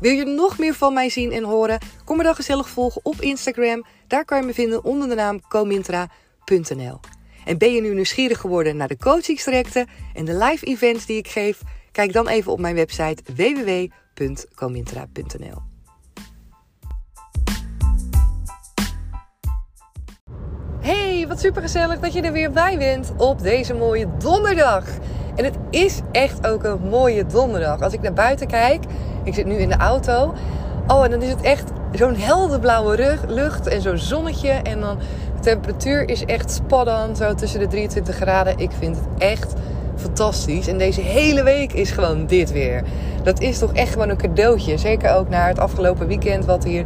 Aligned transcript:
Wil 0.00 0.12
je 0.12 0.24
nog 0.24 0.58
meer 0.58 0.74
van 0.74 0.94
mij 0.94 1.08
zien 1.08 1.32
en 1.32 1.44
horen? 1.44 1.78
Kom 2.04 2.16
me 2.16 2.22
dan 2.22 2.34
gezellig 2.34 2.68
volgen 2.68 3.00
op 3.04 3.20
Instagram. 3.20 3.84
Daar 4.06 4.24
kan 4.24 4.40
je 4.40 4.46
me 4.46 4.54
vinden 4.54 4.84
onder 4.84 5.08
de 5.08 5.14
naam 5.14 5.40
comintra.nl. 5.48 7.00
En 7.44 7.58
ben 7.58 7.72
je 7.72 7.80
nu 7.80 7.94
nieuwsgierig 7.94 8.38
geworden 8.38 8.76
naar 8.76 8.88
de 8.88 8.96
coachingstrajecten 8.96 9.88
en 10.14 10.24
de 10.24 10.36
live 10.36 10.66
events 10.66 11.06
die 11.06 11.16
ik 11.16 11.28
geef? 11.28 11.60
Kijk 11.92 12.12
dan 12.12 12.28
even 12.28 12.52
op 12.52 12.60
mijn 12.60 12.74
website 12.74 13.22
www.comintra.nl. 13.34 15.62
Hey, 20.80 21.24
wat 21.28 21.40
super 21.40 21.62
gezellig 21.62 22.00
dat 22.00 22.12
je 22.12 22.22
er 22.22 22.32
weer 22.32 22.50
bij 22.50 22.78
bent 22.78 23.12
op 23.16 23.42
deze 23.42 23.74
mooie 23.74 24.16
donderdag. 24.18 24.84
En 25.34 25.44
het 25.44 25.54
is 25.70 26.00
echt 26.12 26.46
ook 26.46 26.64
een 26.64 26.80
mooie 26.90 27.26
donderdag. 27.26 27.80
Als 27.80 27.92
ik 27.92 28.00
naar 28.00 28.12
buiten 28.12 28.46
kijk, 28.46 28.84
ik 29.24 29.34
zit 29.34 29.46
nu 29.46 29.54
in 29.54 29.68
de 29.68 29.76
auto. 29.76 30.34
Oh, 30.86 31.04
en 31.04 31.10
dan 31.10 31.22
is 31.22 31.30
het 31.30 31.40
echt 31.40 31.70
zo'n 31.92 32.14
helderblauwe 32.14 33.18
lucht 33.28 33.66
en 33.66 33.82
zo'n 33.82 33.98
zonnetje. 33.98 34.50
En 34.50 34.80
dan 34.80 34.98
de 35.36 35.40
temperatuur 35.40 36.08
is 36.08 36.24
echt 36.24 36.50
spannend, 36.50 37.16
zo 37.16 37.34
tussen 37.34 37.60
de 37.60 37.66
23 37.66 38.14
graden. 38.14 38.58
Ik 38.58 38.70
vind 38.78 38.96
het 38.96 39.06
echt 39.18 39.52
fantastisch. 39.96 40.68
En 40.68 40.78
deze 40.78 41.00
hele 41.00 41.42
week 41.42 41.72
is 41.72 41.90
gewoon 41.90 42.26
dit 42.26 42.52
weer. 42.52 42.82
Dat 43.22 43.40
is 43.40 43.58
toch 43.58 43.72
echt 43.72 43.92
gewoon 43.92 44.08
een 44.08 44.16
cadeautje. 44.16 44.78
Zeker 44.78 45.14
ook 45.14 45.28
naar 45.28 45.48
het 45.48 45.58
afgelopen 45.58 46.06
weekend, 46.06 46.44
wat 46.44 46.64
hier 46.64 46.84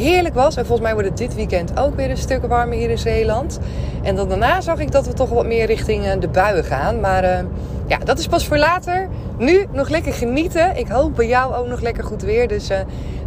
heerlijk 0.00 0.34
was. 0.34 0.56
En 0.56 0.66
volgens 0.66 0.86
mij 0.86 0.92
wordt 0.92 1.08
het 1.08 1.18
dit 1.18 1.34
weekend 1.34 1.78
ook 1.78 1.96
weer 1.96 2.10
een 2.10 2.16
stuk 2.16 2.46
warmer 2.46 2.78
hier 2.78 2.90
in 2.90 2.98
Zeeland. 2.98 3.58
En 4.02 4.16
dan 4.16 4.28
daarna 4.28 4.60
zag 4.60 4.78
ik 4.78 4.92
dat 4.92 5.06
we 5.06 5.12
toch 5.12 5.28
wat 5.28 5.46
meer 5.46 5.66
richting 5.66 6.04
eh, 6.04 6.20
de 6.20 6.28
buien 6.28 6.64
gaan. 6.64 7.00
Maar 7.00 7.24
uh, 7.24 7.38
ja, 7.86 7.98
dat 7.98 8.18
is 8.18 8.26
pas 8.26 8.46
voor 8.46 8.58
later. 8.58 9.08
Nu 9.38 9.66
nog 9.72 9.88
lekker 9.88 10.12
genieten. 10.12 10.76
Ik 10.76 10.88
hoop 10.88 11.16
bij 11.16 11.26
jou 11.26 11.54
ook 11.54 11.66
nog 11.66 11.80
lekker 11.80 12.04
goed 12.04 12.22
weer. 12.22 12.48
Dus 12.48 12.70
uh, 12.70 12.78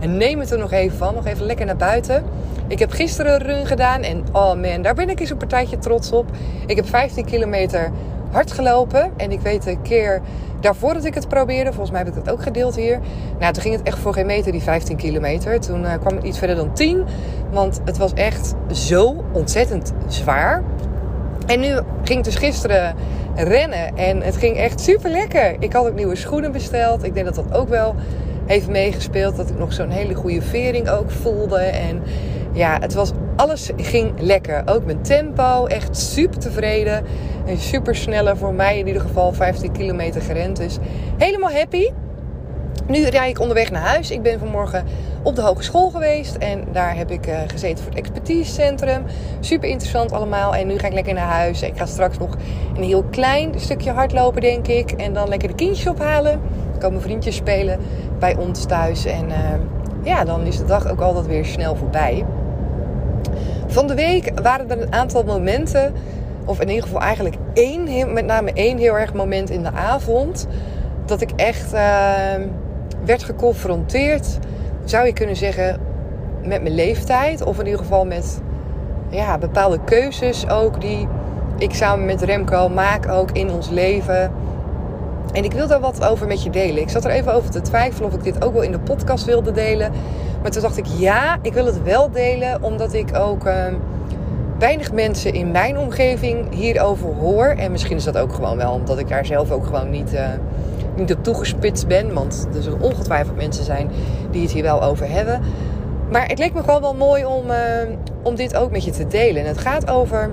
neem 0.08 0.40
het 0.40 0.52
er 0.52 0.58
nog 0.58 0.72
even 0.72 0.98
van. 0.98 1.14
Nog 1.14 1.26
even 1.26 1.46
lekker 1.46 1.66
naar 1.66 1.78
buiten. 1.78 2.24
Ik 2.68 2.80
heb 2.80 2.92
gisteren 2.92 3.34
een 3.34 3.48
run 3.48 3.66
gedaan. 3.66 4.02
En 4.02 4.24
oh 4.32 4.54
man, 4.54 4.82
daar 4.82 4.96
ben 4.96 5.10
ik 5.10 5.20
eens 5.20 5.30
een 5.30 5.38
partijtje 5.38 5.78
trots 5.78 6.12
op. 6.12 6.26
Ik 6.66 6.76
heb 6.76 6.88
15 6.88 7.26
kilometer 7.26 7.92
hard 8.34 8.52
gelopen. 8.52 9.12
En 9.18 9.32
ik 9.32 9.40
weet 9.40 9.66
een 9.66 9.82
keer 9.82 10.22
daarvoor 10.60 10.94
dat 10.94 11.06
ik 11.06 11.14
het 11.14 11.28
probeerde, 11.28 11.70
volgens 11.70 11.92
mij 11.92 12.00
heb 12.00 12.10
ik 12.16 12.24
dat 12.24 12.34
ook 12.34 12.44
gedeeld 12.44 12.76
hier. 12.76 13.00
Nou, 13.40 13.54
toen 13.54 13.62
ging 13.62 13.76
het 13.76 13.88
echt 13.88 14.00
voor 14.00 14.14
geen 14.14 14.26
meter, 14.26 14.52
die 14.52 14.62
15 14.62 14.98
kilometer. 14.98 15.60
Toen 15.60 15.82
uh, 15.82 15.94
kwam 16.00 16.16
het 16.16 16.24
iets 16.24 16.38
verder 16.38 16.56
dan 16.56 16.74
10. 16.74 17.06
Want 17.52 17.82
het 17.86 17.98
was 17.98 18.14
echt 18.14 18.54
zo 18.72 19.24
ontzettend 19.32 19.94
zwaar. 20.08 20.64
En 21.46 21.60
nu 21.60 21.80
ging 22.04 22.24
dus 22.24 22.36
gisteren 22.36 22.96
rennen. 23.36 23.98
En 23.98 24.22
het 24.22 24.38
ging 24.38 24.58
echt 24.58 24.82
super 24.82 25.10
lekker. 25.10 25.56
Ik 25.60 25.74
had 25.74 25.88
ook 25.88 25.96
nieuwe 25.96 26.16
schoenen 26.16 26.52
besteld. 26.52 27.04
Ik 27.04 27.14
denk 27.14 27.26
dat 27.26 27.36
dat 27.36 27.54
ook 27.54 27.70
wel 27.70 27.96
heeft 28.46 28.68
meegespeeld. 28.68 29.36
Dat 29.36 29.50
ik 29.50 29.58
nog 29.58 29.74
zo'n 29.74 29.90
hele 29.90 30.14
goede 30.14 30.42
vering 30.42 30.90
ook 30.90 31.12
voelde. 31.12 31.58
En 31.60 32.02
ja, 32.52 32.78
het 32.80 32.94
was, 32.94 33.12
alles 33.36 33.70
ging 33.78 34.12
lekker. 34.20 34.62
Ook 34.66 34.86
mijn 34.86 35.02
tempo, 35.02 35.66
echt 35.66 35.98
super 35.98 36.40
tevreden. 36.40 37.04
En 37.46 37.58
super 37.58 37.96
snelle, 37.96 38.36
voor 38.36 38.54
mij 38.54 38.80
in 38.80 38.88
ieder 38.88 39.02
geval 39.02 39.34
15 39.34 39.72
kilometer 39.72 40.22
gerend. 40.22 40.58
Dus 40.58 40.78
helemaal 41.18 41.52
happy. 41.52 41.90
Nu 42.88 43.06
rijd 43.06 43.30
ik 43.30 43.40
onderweg 43.40 43.72
naar 43.72 43.82
huis. 43.82 44.12
Ik 44.12 44.22
ben 44.22 44.40
vanmorgen 44.40 44.86
op 45.24 45.36
de 45.36 45.42
hogeschool 45.42 45.90
geweest. 45.90 46.36
En 46.36 46.64
daar 46.72 46.96
heb 46.96 47.12
ik 47.12 47.28
uh, 47.28 47.40
gezeten 47.48 47.84
voor 47.84 47.94
het 47.94 48.00
expertisecentrum. 48.00 49.04
Super 49.40 49.70
interessant 49.70 50.12
allemaal. 50.12 50.56
En 50.56 50.68
nu 50.68 50.78
ga 50.78 50.88
ik 50.88 50.94
lekker 50.94 51.14
naar 51.14 51.28
huis. 51.28 51.62
Ik 51.62 51.78
ga 51.78 51.86
straks 51.86 52.18
nog 52.18 52.38
een 52.76 52.84
heel 52.84 53.04
klein 53.04 53.60
stukje 53.60 53.92
hardlopen, 53.92 54.42
denk 54.42 54.68
ik. 54.68 54.92
En 54.92 55.14
dan 55.14 55.28
lekker 55.30 55.48
de 55.48 55.56
kindjes 55.56 55.88
ophalen. 55.88 56.42
Dan 56.72 56.80
komen 56.80 57.02
vriendjes 57.02 57.36
spelen 57.36 57.80
bij 58.20 58.36
ons 58.36 58.66
thuis. 58.66 59.06
En 59.06 59.30
uh, 59.30 59.36
ja, 60.04 60.24
dan 60.24 60.46
is 60.46 60.58
de 60.58 60.66
dag 60.66 60.92
ook 60.92 61.02
altijd 61.02 61.26
weer 61.26 61.46
snel 61.46 61.76
voorbij. 61.76 62.26
Van 63.68 63.88
de 63.88 63.96
week 63.96 64.40
waren 64.42 64.70
er 64.70 64.82
een 64.82 64.94
aantal 64.94 65.24
momenten. 65.24 65.94
Of 66.46 66.60
in 66.60 66.68
ieder 66.68 66.84
geval 66.84 67.02
eigenlijk 67.02 67.36
één, 67.54 68.14
met 68.14 68.26
name 68.26 68.54
één 68.54 68.78
heel 68.78 68.98
erg 68.98 69.14
moment 69.14 69.50
in 69.50 69.64
de 69.64 69.72
avond. 69.72 70.48
Dat 71.06 71.22
ik 71.22 71.32
echt... 71.36 71.74
Uh, 71.74 71.82
werd 73.06 73.24
geconfronteerd, 73.24 74.38
zou 74.84 75.06
je 75.06 75.14
kunnen 75.14 75.36
zeggen, 75.36 75.80
met 76.44 76.62
mijn 76.62 76.76
leeftijd. 76.76 77.44
Of 77.44 77.60
in 77.60 77.66
ieder 77.66 77.80
geval 77.80 78.06
met 78.06 78.42
ja, 79.10 79.38
bepaalde 79.38 79.80
keuzes 79.84 80.50
ook 80.50 80.82
die 80.82 81.08
ik 81.58 81.74
samen 81.74 82.06
met 82.06 82.22
Remco 82.22 82.70
maak 82.70 83.10
ook 83.10 83.32
in 83.32 83.52
ons 83.52 83.70
leven. 83.70 84.32
En 85.32 85.44
ik 85.44 85.52
wil 85.52 85.68
daar 85.68 85.80
wat 85.80 86.06
over 86.06 86.28
met 86.28 86.44
je 86.44 86.50
delen. 86.50 86.82
Ik 86.82 86.90
zat 86.90 87.06
er 87.06 87.12
even 87.12 87.34
over 87.34 87.50
te 87.50 87.62
twijfelen 87.62 88.10
of 88.10 88.16
ik 88.16 88.24
dit 88.24 88.46
ook 88.46 88.54
wel 88.54 88.62
in 88.62 88.72
de 88.72 88.80
podcast 88.80 89.26
wilde 89.26 89.52
delen. 89.52 89.92
Maar 90.44 90.52
toen 90.52 90.62
dacht 90.62 90.78
ik, 90.78 90.86
ja, 90.86 91.38
ik 91.42 91.54
wil 91.54 91.66
het 91.66 91.84
wel 91.84 92.12
delen. 92.12 92.64
Omdat 92.64 92.94
ik 92.94 93.16
ook 93.16 93.46
uh, 93.46 93.66
weinig 94.60 94.92
mensen 94.92 95.34
in 95.34 95.52
mijn 95.52 95.78
omgeving 95.78 96.54
hierover 96.54 97.10
hoor. 97.14 97.46
En 97.46 97.72
misschien 97.72 97.98
is 97.98 98.04
dat 98.04 98.18
ook 98.18 98.34
gewoon 98.34 98.58
wel 98.58 98.72
omdat 98.72 99.00
ik 99.00 99.08
daar 99.08 99.26
zelf 99.26 99.52
ook 99.52 99.66
gewoon 99.66 99.90
niet... 99.90 100.14
Uh, 100.14 100.28
niet 100.96 101.14
op 101.14 101.24
toegespitst 101.24 101.88
ben. 101.88 102.14
Want 102.14 102.48
er 102.56 102.62
zullen 102.62 102.82
ongetwijfeld 102.82 103.36
mensen 103.36 103.64
zijn 103.64 103.90
die 104.32 104.42
het 104.42 104.52
hier 104.52 104.64
wel 104.64 104.84
over 104.84 105.10
hebben. 105.10 105.42
Maar 106.12 106.28
het 106.28 106.40
leek 106.40 106.54
me 106.54 106.64
gewoon 106.64 106.82
wel 106.82 106.96
mooi 106.96 107.26
om, 107.26 107.50
uh, 107.50 107.56
om 108.24 108.36
dit 108.36 108.56
ook 108.56 108.72
met 108.72 108.84
je 108.84 108.92
te 108.92 109.08
delen. 109.08 109.42
En 109.42 109.48
het 109.48 109.58
gaat 109.58 109.90
over, 109.90 110.32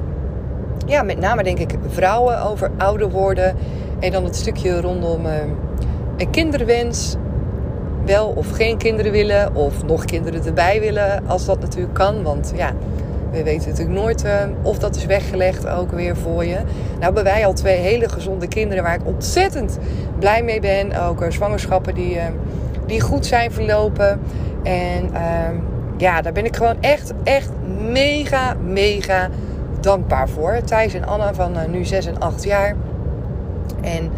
ja, 0.86 1.02
met 1.02 1.18
name 1.18 1.42
denk 1.42 1.58
ik 1.58 1.74
vrouwen, 1.88 2.42
over 2.42 2.70
ouder 2.78 3.10
worden. 3.10 3.56
En 4.00 4.12
dan 4.12 4.24
het 4.24 4.36
stukje 4.36 4.80
rondom 4.80 5.26
uh, 5.26 5.32
een 6.16 6.30
kinderwens. 6.30 7.16
Wel 8.04 8.26
of 8.26 8.50
geen 8.50 8.76
kinderen 8.76 9.12
willen, 9.12 9.54
of 9.54 9.84
nog 9.84 10.04
kinderen 10.04 10.46
erbij 10.46 10.80
willen, 10.80 11.26
als 11.26 11.44
dat 11.44 11.60
natuurlijk 11.60 11.94
kan. 11.94 12.22
Want 12.22 12.52
ja, 12.56 12.72
we 13.30 13.42
weten 13.42 13.68
natuurlijk 13.68 13.98
nooit 13.98 14.24
uh, 14.24 14.32
of 14.62 14.78
dat 14.78 14.96
is 14.96 15.06
weggelegd 15.06 15.66
ook 15.66 15.92
weer 15.92 16.16
voor 16.16 16.44
je. 16.44 16.54
Nou 16.54 16.64
hebben 17.00 17.24
wij 17.24 17.46
al 17.46 17.52
twee 17.52 17.76
hele 17.76 18.08
gezonde 18.08 18.48
kinderen 18.48 18.82
waar 18.82 18.94
ik 18.94 19.06
ontzettend 19.06 19.78
blij 20.18 20.42
mee 20.42 20.60
ben. 20.60 21.02
Ook 21.02 21.22
uh, 21.22 21.30
zwangerschappen 21.30 21.94
die, 21.94 22.14
uh, 22.14 22.22
die 22.86 23.00
goed 23.00 23.26
zijn 23.26 23.52
verlopen. 23.52 24.20
En 24.62 25.10
ehm, 25.14 25.54
ja, 25.96 26.22
daar 26.22 26.32
ben 26.32 26.44
ik 26.44 26.56
gewoon 26.56 26.76
echt, 26.80 27.12
echt 27.22 27.50
mega, 27.92 28.54
mega 28.54 29.28
dankbaar 29.80 30.28
voor. 30.28 30.60
Thijs 30.64 30.94
en 30.94 31.06
Anna 31.06 31.34
van 31.34 31.56
nu 31.70 31.84
6 31.84 32.06
en 32.06 32.18
8 32.18 32.44
jaar. 32.44 32.76
En 33.80 34.10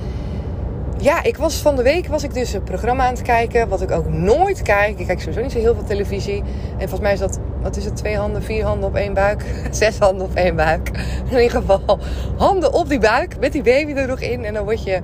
ja, 1.03 1.23
ik 1.23 1.37
was 1.37 1.55
van 1.55 1.77
de 1.77 1.83
week 1.83 2.07
was 2.07 2.23
ik 2.23 2.35
dus 2.35 2.53
een 2.53 2.63
programma 2.63 3.07
aan 3.07 3.13
het 3.13 3.23
kijken. 3.23 3.69
Wat 3.69 3.83
ik 3.83 3.91
ook 3.91 4.09
nooit 4.09 4.63
kijk. 4.63 4.99
Ik 4.99 5.07
kijk 5.07 5.21
sowieso 5.21 5.41
niet 5.41 5.53
zo 5.53 5.59
heel 5.59 5.75
veel 5.75 5.85
televisie. 5.85 6.43
En 6.73 6.89
volgens 6.89 7.01
mij 7.01 7.13
is 7.13 7.19
dat, 7.19 7.39
wat 7.63 7.77
is 7.77 7.85
het, 7.85 7.97
twee 7.97 8.17
handen, 8.17 8.43
vier 8.43 8.65
handen 8.65 8.89
op 8.89 8.95
één 8.95 9.15
buik? 9.15 9.45
Zes 9.71 9.99
handen 9.99 10.27
op 10.27 10.35
één 10.35 10.57
buik. 10.57 10.89
In 11.31 11.41
ieder 11.41 11.51
geval, 11.51 11.99
handen 12.37 12.73
op 12.73 12.89
die 12.89 12.99
buik. 12.99 13.39
Met 13.41 13.53
die 13.53 13.63
baby 13.63 13.93
er 13.93 14.07
nog 14.07 14.21
in. 14.21 14.45
En 14.45 14.55
dan 14.55 14.65
word 14.65 14.85
je 14.85 15.01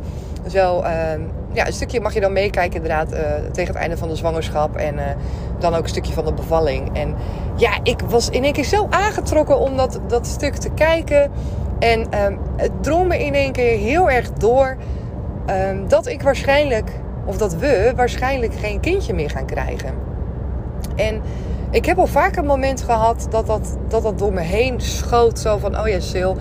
zo, 0.49 0.83
uh, 0.83 0.89
ja, 1.53 1.67
een 1.67 1.73
stukje 1.73 2.01
mag 2.01 2.15
je 2.15 2.21
dan 2.21 2.33
meekijken 2.33 2.83
inderdaad. 2.83 3.13
Uh, 3.13 3.19
tegen 3.53 3.73
het 3.73 3.83
einde 3.83 3.97
van 3.97 4.09
de 4.09 4.17
zwangerschap. 4.17 4.77
En 4.77 4.95
uh, 4.95 5.03
dan 5.59 5.75
ook 5.75 5.83
een 5.83 5.89
stukje 5.89 6.13
van 6.13 6.25
de 6.25 6.33
bevalling. 6.33 6.97
En 6.97 7.15
ja, 7.57 7.79
ik 7.83 8.01
was 8.01 8.29
in 8.29 8.45
één 8.45 8.53
keer 8.53 8.65
zo 8.65 8.87
aangetrokken 8.91 9.59
om 9.59 9.77
dat, 9.77 10.01
dat 10.07 10.27
stuk 10.27 10.55
te 10.55 10.71
kijken. 10.71 11.31
En 11.79 12.01
um, 12.25 12.39
het 12.57 12.71
drong 12.81 13.09
me 13.09 13.25
in 13.25 13.35
één 13.35 13.53
keer 13.53 13.79
heel 13.79 14.11
erg 14.11 14.33
door 14.33 14.77
Um, 15.51 15.89
dat 15.89 16.07
ik 16.07 16.23
waarschijnlijk, 16.23 16.91
of 17.25 17.37
dat 17.37 17.55
we 17.55 17.93
waarschijnlijk 17.97 18.55
geen 18.55 18.81
kindje 18.81 19.15
meer 19.15 19.31
gaan 19.31 19.47
krijgen. 19.47 19.95
En 20.97 21.21
ik 21.71 21.85
heb 21.85 21.99
al 21.99 22.07
vaak 22.07 22.37
een 22.37 22.47
moment 22.47 22.83
gehad 22.83 23.27
dat 23.31 23.47
dat, 23.47 23.79
dat, 23.89 24.03
dat 24.03 24.19
door 24.19 24.33
me 24.33 24.41
heen 24.41 24.81
schoot. 24.81 25.39
Zo 25.39 25.59
van, 25.59 25.79
oh 25.81 25.89
ja, 25.89 26.01
Sil, 26.11 26.33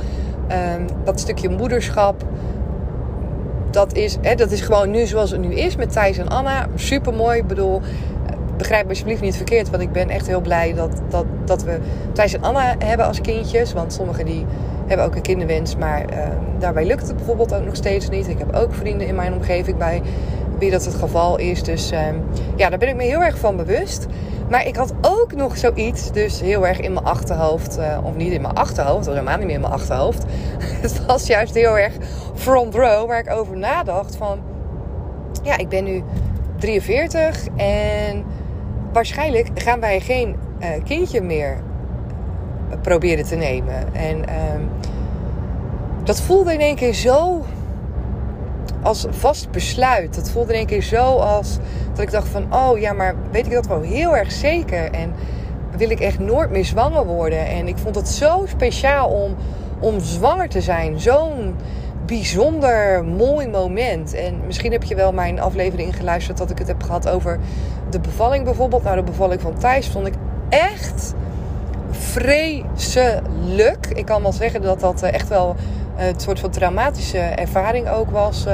ehm, 0.47 0.87
dat 1.03 1.19
stukje 1.19 1.49
moederschap. 1.49 2.23
Dat 3.71 3.93
is, 3.93 4.17
hè, 4.21 4.35
dat 4.35 4.51
is 4.51 4.61
gewoon 4.61 4.91
nu 4.91 5.05
zoals 5.05 5.31
het 5.31 5.41
nu 5.41 5.53
is 5.53 5.75
met 5.75 5.91
Thijs 5.91 6.17
en 6.17 6.27
Anna. 6.27 6.67
Super 6.75 7.13
mooi. 7.13 7.37
Ik 7.39 7.47
bedoel, 7.47 7.81
begrijp 8.57 8.83
me 8.83 8.89
alsjeblieft 8.89 9.21
niet 9.21 9.35
verkeerd. 9.35 9.69
Want 9.69 9.83
ik 9.83 9.91
ben 9.91 10.09
echt 10.09 10.27
heel 10.27 10.41
blij 10.41 10.73
dat, 10.73 11.01
dat, 11.09 11.25
dat 11.45 11.63
we 11.63 11.79
Thijs 12.13 12.33
en 12.33 12.43
Anna 12.43 12.75
hebben 12.77 13.05
als 13.05 13.21
kindjes. 13.21 13.73
Want 13.73 13.93
sommigen 13.93 14.25
die 14.25 14.45
hebben 14.87 15.05
ook 15.05 15.15
een 15.15 15.21
kinderwens. 15.21 15.75
Maar 15.75 16.05
ehm, 16.05 16.37
daarbij 16.59 16.85
lukt 16.85 17.07
het 17.07 17.15
bijvoorbeeld 17.15 17.53
ook 17.53 17.65
nog 17.65 17.75
steeds 17.75 18.09
niet. 18.09 18.27
Ik 18.27 18.37
heb 18.39 18.55
ook 18.55 18.73
vrienden 18.73 19.07
in 19.07 19.15
mijn 19.15 19.33
omgeving 19.33 19.77
bij 19.77 20.01
wie 20.59 20.71
dat 20.71 20.85
het 20.85 20.95
geval 20.95 21.37
is. 21.37 21.63
Dus 21.63 21.91
ehm, 21.91 22.15
ja, 22.55 22.69
daar 22.69 22.79
ben 22.79 22.89
ik 22.89 22.95
me 22.95 23.03
heel 23.03 23.23
erg 23.23 23.37
van 23.37 23.55
bewust. 23.55 24.07
Maar 24.49 24.67
ik 24.67 24.75
had 24.75 24.93
ook 25.01 25.33
nog 25.33 25.57
zoiets, 25.57 26.11
dus 26.11 26.41
heel 26.41 26.67
erg 26.67 26.79
in 26.79 26.93
mijn 26.93 27.05
achterhoofd. 27.05 27.77
Uh, 27.77 27.97
of 28.03 28.15
niet 28.15 28.31
in 28.31 28.41
mijn 28.41 28.55
achterhoofd, 28.55 29.05
helemaal 29.05 29.37
niet 29.37 29.45
meer 29.45 29.55
in 29.55 29.61
mijn 29.61 29.73
achterhoofd. 29.73 30.23
het 30.81 31.05
was 31.05 31.27
juist 31.27 31.53
heel 31.53 31.77
erg 31.77 31.93
front 32.33 32.75
row, 32.75 33.07
waar 33.07 33.19
ik 33.19 33.31
over 33.31 33.57
nadacht 33.57 34.15
van... 34.15 34.39
Ja, 35.43 35.57
ik 35.57 35.69
ben 35.69 35.83
nu 35.83 36.03
43 36.57 37.45
en 37.55 38.23
waarschijnlijk 38.93 39.49
gaan 39.53 39.79
wij 39.79 39.99
geen 39.99 40.35
uh, 40.59 40.67
kindje 40.83 41.21
meer 41.21 41.57
proberen 42.81 43.25
te 43.25 43.35
nemen. 43.35 43.95
En 43.95 44.17
uh, 44.17 44.23
dat 46.03 46.21
voelde 46.21 46.53
in 46.53 46.59
één 46.59 46.75
keer 46.75 46.93
zo 46.93 47.45
als 48.81 49.05
vast 49.09 49.51
besluit. 49.51 50.15
Dat 50.15 50.29
voelde 50.29 50.51
in 50.51 50.57
één 50.57 50.67
keer 50.67 50.83
zo 50.83 51.15
als 51.15 51.57
dat 51.89 51.99
ik 51.99 52.11
dacht 52.11 52.27
van... 52.27 52.53
oh 52.53 52.79
ja, 52.79 52.93
maar 52.93 53.15
weet 53.31 53.45
ik 53.45 53.51
dat 53.51 53.67
wel 53.67 53.81
heel 53.81 54.15
erg 54.17 54.31
zeker? 54.31 54.91
En 54.91 55.13
wil 55.77 55.89
ik 55.89 55.99
echt 55.99 56.19
nooit 56.19 56.49
meer 56.49 56.65
zwanger 56.65 57.05
worden? 57.05 57.47
En 57.47 57.67
ik 57.67 57.77
vond 57.77 57.95
het 57.95 58.09
zo 58.09 58.45
speciaal 58.47 59.09
om, 59.09 59.35
om 59.79 59.99
zwanger 59.99 60.49
te 60.49 60.61
zijn. 60.61 60.99
Zo'n 60.99 61.55
bijzonder 62.05 63.05
mooi 63.05 63.47
moment. 63.47 64.13
En 64.13 64.41
misschien 64.45 64.71
heb 64.71 64.83
je 64.83 64.95
wel 64.95 65.13
mijn 65.13 65.39
aflevering 65.39 65.95
geluisterd... 65.95 66.37
dat 66.37 66.49
ik 66.49 66.57
het 66.57 66.67
heb 66.67 66.83
gehad 66.83 67.09
over 67.09 67.39
de 67.89 67.99
bevalling 67.99 68.43
bijvoorbeeld. 68.43 68.83
Nou, 68.83 68.95
de 68.95 69.03
bevalling 69.03 69.41
van 69.41 69.57
Thijs 69.57 69.87
vond 69.87 70.07
ik 70.07 70.13
echt 70.49 71.13
vreselijk. 71.97 73.87
Ik 73.93 74.05
kan 74.05 74.21
wel 74.21 74.33
zeggen 74.33 74.61
dat 74.61 74.79
dat 74.79 75.01
eh, 75.01 75.13
echt 75.13 75.27
wel 75.27 75.55
een 75.97 76.05
eh, 76.05 76.13
soort 76.17 76.39
van 76.39 76.49
traumatische 76.49 77.17
ervaring 77.17 77.89
ook 77.89 78.09
was. 78.09 78.45
Uh, 78.47 78.53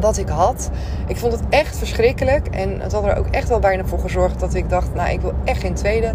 wat 0.00 0.16
ik 0.16 0.28
had. 0.28 0.70
Ik 1.06 1.16
vond 1.16 1.32
het 1.32 1.42
echt 1.48 1.76
verschrikkelijk. 1.76 2.46
En 2.46 2.80
het 2.80 2.92
had 2.92 3.04
er 3.04 3.16
ook 3.16 3.26
echt 3.30 3.48
wel 3.48 3.58
bijna 3.58 3.84
voor 3.84 3.98
gezorgd 3.98 4.40
dat 4.40 4.54
ik 4.54 4.70
dacht: 4.70 4.94
Nou, 4.94 5.10
ik 5.10 5.20
wil 5.20 5.32
echt 5.44 5.60
geen 5.60 5.74
tweede 5.74 6.12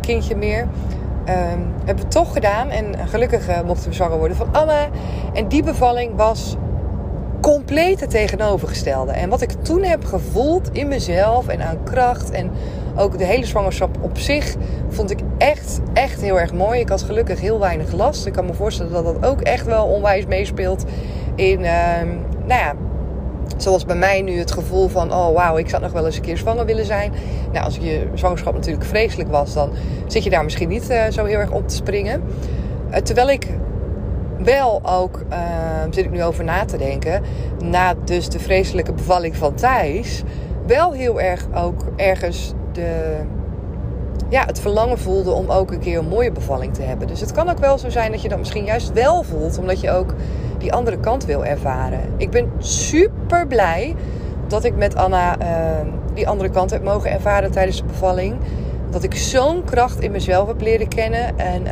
kindje 0.00 0.36
meer. 0.36 0.60
Um, 0.60 1.72
hebben 1.84 2.04
we 2.04 2.10
toch 2.10 2.32
gedaan. 2.32 2.70
En 2.70 3.08
gelukkig 3.08 3.64
mochten 3.64 3.88
we 3.88 3.94
zwanger 3.94 4.18
worden 4.18 4.36
van 4.36 4.48
Anna. 4.52 4.88
En 5.34 5.48
die 5.48 5.62
bevalling 5.62 6.16
was 6.16 6.56
compleet 7.40 8.00
het 8.00 8.10
tegenovergestelde. 8.10 9.12
En 9.12 9.28
wat 9.28 9.40
ik 9.40 9.50
toen 9.50 9.82
heb 9.82 10.04
gevoeld 10.04 10.68
in 10.72 10.88
mezelf 10.88 11.48
en 11.48 11.62
aan 11.62 11.82
kracht 11.84 12.30
en 12.30 12.50
ook 12.98 13.18
de 13.18 13.24
hele 13.24 13.46
zwangerschap 13.46 13.96
op 14.00 14.18
zich 14.18 14.54
vond 14.88 15.10
ik 15.10 15.18
echt, 15.38 15.80
echt 15.92 16.20
heel 16.20 16.40
erg 16.40 16.52
mooi. 16.52 16.80
Ik 16.80 16.88
had 16.88 17.02
gelukkig 17.02 17.40
heel 17.40 17.58
weinig 17.58 17.92
last. 17.92 18.26
Ik 18.26 18.32
kan 18.32 18.46
me 18.46 18.54
voorstellen 18.54 18.92
dat 18.92 19.04
dat 19.04 19.26
ook 19.26 19.40
echt 19.40 19.66
wel 19.66 19.86
onwijs 19.86 20.26
meespeelt 20.26 20.84
in, 21.34 21.60
uh, 21.60 22.02
nou 22.46 22.60
ja, 22.60 22.74
zoals 23.56 23.84
bij 23.84 23.96
mij 23.96 24.22
nu 24.22 24.38
het 24.38 24.52
gevoel 24.52 24.88
van, 24.88 25.12
oh 25.12 25.34
wauw, 25.34 25.56
ik 25.56 25.68
zou 25.68 25.82
nog 25.82 25.92
wel 25.92 26.06
eens 26.06 26.16
een 26.16 26.22
keer 26.22 26.36
zwanger 26.36 26.66
willen 26.66 26.84
zijn. 26.84 27.12
Nou, 27.52 27.64
als 27.64 27.76
je 27.76 28.06
zwangerschap 28.14 28.54
natuurlijk 28.54 28.84
vreselijk 28.84 29.30
was, 29.30 29.54
dan 29.54 29.70
zit 30.06 30.24
je 30.24 30.30
daar 30.30 30.44
misschien 30.44 30.68
niet 30.68 30.90
uh, 30.90 31.02
zo 31.10 31.24
heel 31.24 31.38
erg 31.38 31.50
op 31.50 31.68
te 31.68 31.74
springen. 31.74 32.22
Uh, 32.90 32.96
terwijl 32.96 33.30
ik 33.30 33.46
wel 34.38 34.80
ook, 34.84 35.24
uh, 35.30 35.38
zit 35.90 36.04
ik 36.04 36.10
nu 36.10 36.22
over 36.22 36.44
na 36.44 36.64
te 36.64 36.76
denken, 36.76 37.22
na 37.64 37.94
dus 38.04 38.28
de 38.28 38.38
vreselijke 38.38 38.92
bevalling 38.92 39.36
van 39.36 39.54
Thijs, 39.54 40.22
wel 40.66 40.92
heel 40.92 41.20
erg 41.20 41.46
ook 41.54 41.84
ergens 41.96 42.52
ja, 44.28 44.44
het 44.44 44.60
verlangen 44.60 44.98
voelde 44.98 45.30
om 45.30 45.50
ook 45.50 45.70
een 45.70 45.78
keer 45.78 45.98
een 45.98 46.08
mooie 46.08 46.32
bevalling 46.32 46.74
te 46.74 46.82
hebben. 46.82 47.06
Dus 47.06 47.20
het 47.20 47.32
kan 47.32 47.50
ook 47.50 47.58
wel 47.58 47.78
zo 47.78 47.90
zijn 47.90 48.12
dat 48.12 48.22
je 48.22 48.28
dat 48.28 48.38
misschien 48.38 48.64
juist 48.64 48.92
wel 48.92 49.22
voelt, 49.22 49.58
omdat 49.58 49.80
je 49.80 49.90
ook 49.90 50.14
die 50.58 50.72
andere 50.72 50.98
kant 50.98 51.24
wil 51.24 51.44
ervaren. 51.44 52.00
Ik 52.16 52.30
ben 52.30 52.50
super 52.58 53.46
blij 53.46 53.94
dat 54.46 54.64
ik 54.64 54.76
met 54.76 54.96
Anna 54.96 55.40
uh, 55.40 55.46
die 56.14 56.28
andere 56.28 56.50
kant 56.50 56.70
heb 56.70 56.82
mogen 56.82 57.10
ervaren 57.10 57.50
tijdens 57.50 57.76
de 57.76 57.84
bevalling. 57.84 58.36
Dat 58.90 59.02
ik 59.02 59.14
zo'n 59.14 59.64
kracht 59.64 60.00
in 60.00 60.10
mezelf 60.10 60.48
heb 60.48 60.60
leren 60.60 60.88
kennen 60.88 61.38
en 61.38 61.62
uh, 61.62 61.70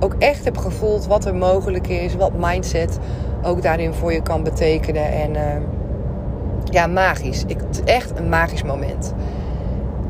ook 0.00 0.14
echt 0.18 0.44
heb 0.44 0.56
gevoeld 0.56 1.06
wat 1.06 1.24
er 1.24 1.34
mogelijk 1.34 1.88
is, 1.88 2.16
wat 2.16 2.32
mindset 2.36 2.98
ook 3.42 3.62
daarin 3.62 3.92
voor 3.92 4.12
je 4.12 4.22
kan 4.22 4.42
betekenen. 4.42 5.12
En 5.12 5.34
uh, 5.34 5.40
ja, 6.70 6.86
magisch. 6.86 7.44
Ik, 7.46 7.58
echt 7.84 8.18
een 8.18 8.28
magisch 8.28 8.62
moment. 8.62 9.14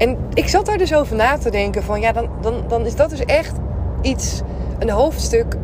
En 0.03 0.17
ik 0.35 0.49
zat 0.49 0.67
daar 0.67 0.79
dus 0.79 0.95
over 0.95 1.17
na 1.17 1.39
te 1.39 1.51
denken 1.51 1.83
van 1.83 2.01
ja, 2.01 2.13
dan, 2.13 2.29
dan, 2.41 2.65
dan 2.69 2.87
is 2.87 2.97
dat 2.97 3.11
dus 3.11 3.25
echt 3.25 3.57
iets, 4.01 4.41
een 4.79 4.91
hoofdstuk 4.91 5.57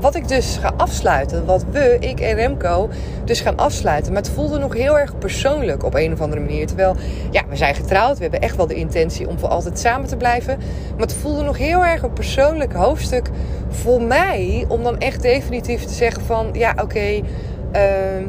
wat 0.00 0.14
ik 0.14 0.28
dus 0.28 0.56
ga 0.60 0.72
afsluiten. 0.76 1.44
Wat 1.44 1.64
we, 1.70 1.96
ik 2.00 2.20
en 2.20 2.34
Remco, 2.34 2.88
dus 3.24 3.40
gaan 3.40 3.56
afsluiten. 3.56 4.12
Maar 4.12 4.22
het 4.22 4.30
voelde 4.30 4.58
nog 4.58 4.74
heel 4.74 4.98
erg 4.98 5.18
persoonlijk 5.18 5.84
op 5.84 5.94
een 5.94 6.12
of 6.12 6.20
andere 6.20 6.40
manier. 6.40 6.66
Terwijl, 6.66 6.96
ja, 7.30 7.42
we 7.48 7.56
zijn 7.56 7.74
getrouwd. 7.74 8.16
We 8.16 8.22
hebben 8.22 8.40
echt 8.40 8.56
wel 8.56 8.66
de 8.66 8.74
intentie 8.74 9.28
om 9.28 9.38
voor 9.38 9.48
altijd 9.48 9.78
samen 9.78 10.08
te 10.08 10.16
blijven. 10.16 10.58
Maar 10.90 11.06
het 11.06 11.14
voelde 11.14 11.42
nog 11.42 11.58
heel 11.58 11.84
erg 11.84 12.02
een 12.02 12.12
persoonlijk 12.12 12.72
hoofdstuk 12.72 13.30
voor 13.68 14.02
mij. 14.02 14.64
Om 14.68 14.82
dan 14.82 14.98
echt 14.98 15.22
definitief 15.22 15.84
te 15.84 15.94
zeggen 15.94 16.22
van, 16.22 16.48
ja, 16.52 16.70
oké... 16.70 16.82
Okay, 16.82 17.24
uh, 17.72 18.26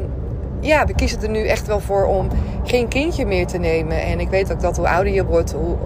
ja, 0.62 0.86
we 0.86 0.94
kiezen 0.94 1.22
er 1.22 1.28
nu 1.28 1.46
echt 1.46 1.66
wel 1.66 1.80
voor 1.80 2.04
om 2.04 2.28
geen 2.64 2.88
kindje 2.88 3.26
meer 3.26 3.46
te 3.46 3.58
nemen. 3.58 4.02
En 4.02 4.20
ik 4.20 4.28
weet 4.28 4.52
ook 4.52 4.60
dat 4.60 4.76
hoe 4.76 4.88
ouder 4.88 5.12
je 5.12 5.24
wordt, 5.24 5.52
hoe, 5.52 5.76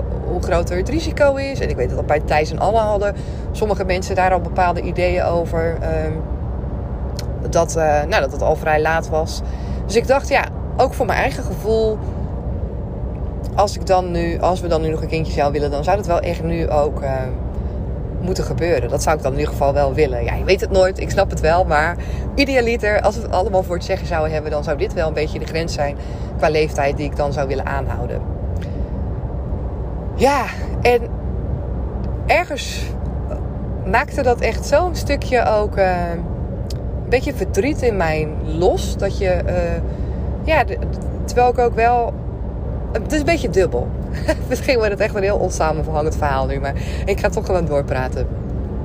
groter 0.41 0.77
het 0.77 0.89
risico 0.89 1.35
is. 1.35 1.61
En 1.61 1.69
ik 1.69 1.77
weet 1.77 1.91
dat 1.91 2.07
bij 2.07 2.21
Thijs 2.21 2.51
en 2.51 2.59
Anne 2.59 2.79
hadden 2.79 3.15
sommige 3.53 3.85
mensen 3.85 4.15
daar 4.15 4.33
al 4.33 4.41
bepaalde 4.41 4.81
ideeën 4.81 5.23
over. 5.23 5.77
Ehm, 5.81 6.13
dat, 7.51 7.77
uh, 7.77 7.85
nou, 7.85 8.23
dat 8.23 8.33
het 8.33 8.43
al 8.43 8.57
vrij 8.57 8.81
laat 8.81 9.09
was. 9.09 9.43
Dus 9.87 9.97
ik 9.97 10.07
dacht, 10.07 10.29
ja, 10.29 10.45
ook 10.77 10.95
voor 10.95 11.07
mijn 11.07 11.19
eigen 11.19 11.45
gevoel. 11.45 11.99
Als, 13.55 13.77
ik 13.77 13.87
dan 13.87 14.11
nu, 14.11 14.41
als 14.41 14.61
we 14.61 14.69
dan 14.69 14.81
nu 14.81 14.89
nog 14.89 15.03
een 15.03 15.09
kindje 15.09 15.33
zouden 15.33 15.61
willen, 15.61 15.75
dan 15.75 15.85
zou 15.85 15.97
het 15.97 16.07
wel 16.07 16.21
echt 16.21 16.43
nu 16.43 16.71
ook. 16.71 17.03
Uh, 17.03 17.11
moeten 18.27 18.45
gebeuren. 18.45 18.89
Dat 18.89 19.03
zou 19.03 19.17
ik 19.17 19.23
dan 19.23 19.33
in 19.33 19.39
ieder 19.39 19.53
geval 19.53 19.73
wel 19.73 19.95
willen. 19.95 20.25
Ja, 20.25 20.35
je 20.35 20.45
weet 20.45 20.61
het 20.61 20.71
nooit, 20.71 21.01
ik 21.01 21.11
snap 21.11 21.31
het 21.31 21.41
wel. 21.41 21.65
Maar 21.65 21.97
idealiter, 22.35 23.01
als 23.01 23.17
we 23.17 23.23
het 23.23 23.31
allemaal 23.31 23.63
voor 23.63 23.75
het 23.75 23.85
zeggen 23.85 24.07
zouden 24.07 24.33
hebben, 24.33 24.51
dan 24.51 24.65
zou 24.65 24.79
dit 24.79 24.95
wel 24.95 25.09
een 25.09 25.15
beetje 25.15 25.39
de 25.39 25.47
grens 25.47 25.75
zijn 25.75 25.97
qua 26.37 26.49
leeftijd 26.49 26.97
die 26.97 27.07
ik 27.07 27.17
dan 27.17 27.33
zou 27.33 27.49
willen 27.49 27.67
aanhouden. 27.67 28.21
Ja, 30.15 30.45
en 30.83 31.01
ergens 32.27 32.83
maakte 33.91 34.23
dat 34.23 34.41
echt 34.41 34.67
zo'n 34.67 34.95
stukje 34.95 35.47
ook 35.47 35.77
uh, 35.79 36.11
een 36.11 37.09
beetje 37.09 37.35
verdriet 37.35 37.83
in 37.83 37.97
mij 37.97 38.29
los. 38.45 38.97
Dat 38.97 39.19
je, 39.19 39.43
uh, 39.47 39.55
ja, 40.45 40.65
terwijl 41.25 41.51
ik 41.51 41.59
ook 41.59 41.75
wel 41.75 42.13
het 43.03 43.13
is 43.13 43.19
een 43.19 43.25
beetje 43.25 43.51
dubbel. 43.51 43.89
Misschien 44.49 44.77
wordt 44.77 44.91
het 44.91 45.01
echt 45.01 45.15
een 45.15 45.23
heel 45.23 45.39
onsamenhangend 45.39 46.17
verhaal 46.17 46.47
nu, 46.47 46.61
maar 46.61 46.75
ik 47.05 47.21
ga 47.21 47.29
toch 47.29 47.47
gewoon 47.47 47.65
doorpraten. 47.65 48.27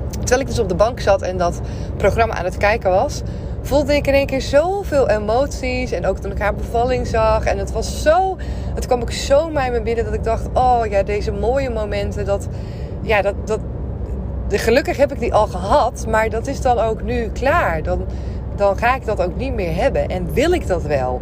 Terwijl 0.10 0.42
ik 0.42 0.48
dus 0.48 0.60
op 0.60 0.70
de 0.70 0.76
bank 0.76 1.00
zat 1.00 1.22
en 1.22 1.38
dat 1.38 1.62
programma 1.98 2.34
aan 2.34 2.46
het 2.46 2.58
kijken 2.58 2.90
was, 2.90 3.22
voelde 3.62 3.96
ik 3.96 4.08
in 4.08 4.14
één 4.14 4.26
keer 4.26 4.42
zoveel 4.42 5.10
emoties. 5.10 5.92
En 5.92 6.06
ook 6.06 6.18
toen 6.18 6.32
ik 6.32 6.40
haar 6.40 6.56
bevalling 6.56 7.08
zag. 7.08 7.46
En 7.46 7.58
het 7.58 7.72
was 7.72 8.02
zo. 8.02 8.38
Het 8.76 8.86
kwam 8.86 9.02
ook 9.02 9.12
zo 9.12 9.50
bij 9.50 9.72
me 9.72 9.82
binnen 9.82 10.06
dat 10.06 10.14
ik 10.14 10.24
dacht: 10.24 10.48
oh 10.54 10.82
ja, 10.90 11.04
deze 11.04 11.32
mooie 11.32 11.70
momenten. 11.70 12.26
Dat, 12.26 12.48
ja, 13.02 13.22
dat, 13.22 13.36
dat, 13.46 13.60
gelukkig 14.50 14.98
heb 14.98 15.12
ik 15.12 15.20
die 15.20 15.34
al 15.34 15.48
gehad, 15.48 16.06
maar 16.10 16.30
dat 16.30 16.48
is 16.48 16.62
dan 16.62 16.80
ook 16.80 17.02
nu 17.02 17.30
klaar. 17.30 17.84
Dan, 17.84 18.06
dan 18.56 18.78
ga 18.78 18.96
ik 18.96 19.06
dat 19.06 19.22
ook 19.22 19.36
niet 19.36 19.54
meer 19.54 19.76
hebben. 19.76 20.08
En 20.08 20.34
wil 20.34 20.52
ik 20.52 20.68
dat 20.68 20.84
wel? 20.84 21.22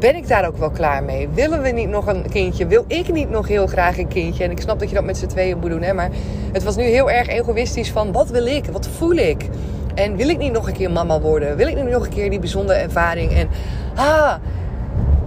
Ben 0.00 0.16
ik 0.16 0.28
daar 0.28 0.46
ook 0.46 0.56
wel 0.56 0.70
klaar 0.70 1.04
mee? 1.04 1.28
Willen 1.28 1.62
we 1.62 1.68
niet 1.68 1.88
nog 1.88 2.06
een 2.06 2.30
kindje? 2.30 2.66
Wil 2.66 2.84
ik 2.86 3.12
niet 3.12 3.30
nog 3.30 3.48
heel 3.48 3.66
graag 3.66 3.98
een 3.98 4.08
kindje? 4.08 4.44
En 4.44 4.50
ik 4.50 4.60
snap 4.60 4.78
dat 4.78 4.88
je 4.88 4.94
dat 4.94 5.04
met 5.04 5.18
z'n 5.18 5.26
tweeën 5.26 5.58
moet 5.58 5.70
doen, 5.70 5.82
hè? 5.82 5.92
maar 5.92 6.10
het 6.52 6.62
was 6.62 6.76
nu 6.76 6.82
heel 6.82 7.10
erg 7.10 7.28
egoïstisch 7.28 7.90
van 7.90 8.12
wat 8.12 8.28
wil 8.28 8.46
ik? 8.46 8.64
Wat 8.64 8.88
voel 8.88 9.14
ik? 9.14 9.48
En 9.94 10.16
wil 10.16 10.28
ik 10.28 10.38
niet 10.38 10.52
nog 10.52 10.66
een 10.66 10.72
keer 10.72 10.90
mama 10.90 11.20
worden? 11.20 11.56
Wil 11.56 11.66
ik 11.66 11.74
niet 11.74 11.90
nog 11.90 12.04
een 12.04 12.12
keer 12.12 12.30
die 12.30 12.38
bijzondere 12.38 12.78
ervaring? 12.78 13.32
En 13.32 13.48
ah, 13.94 14.34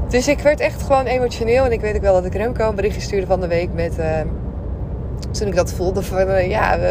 dus 0.10 0.27
ik 0.27 0.39
werd 0.39 0.60
echt 0.60 0.82
gewoon 0.82 1.06
emotioneel. 1.06 1.65
En 1.65 1.72
ik 1.72 1.82
weet 1.82 1.96
ook 1.96 2.01
wel 2.01 2.13
dat 2.13 2.25
ik 2.25 2.34
Remco 2.34 2.70
een 2.70 2.75
berichtje 2.75 3.01
stuurde 3.01 3.27
van 3.27 3.39
de 3.39 3.48
week 3.48 3.74
met... 3.74 4.00
Uh, 4.00 4.06
toen 5.32 5.48
ik 5.48 5.56
dat 5.56 5.74
voelde 5.74 6.01
van, 6.01 6.27
uh, 6.27 6.50
ja, 6.50 6.77
uh, 6.77 6.84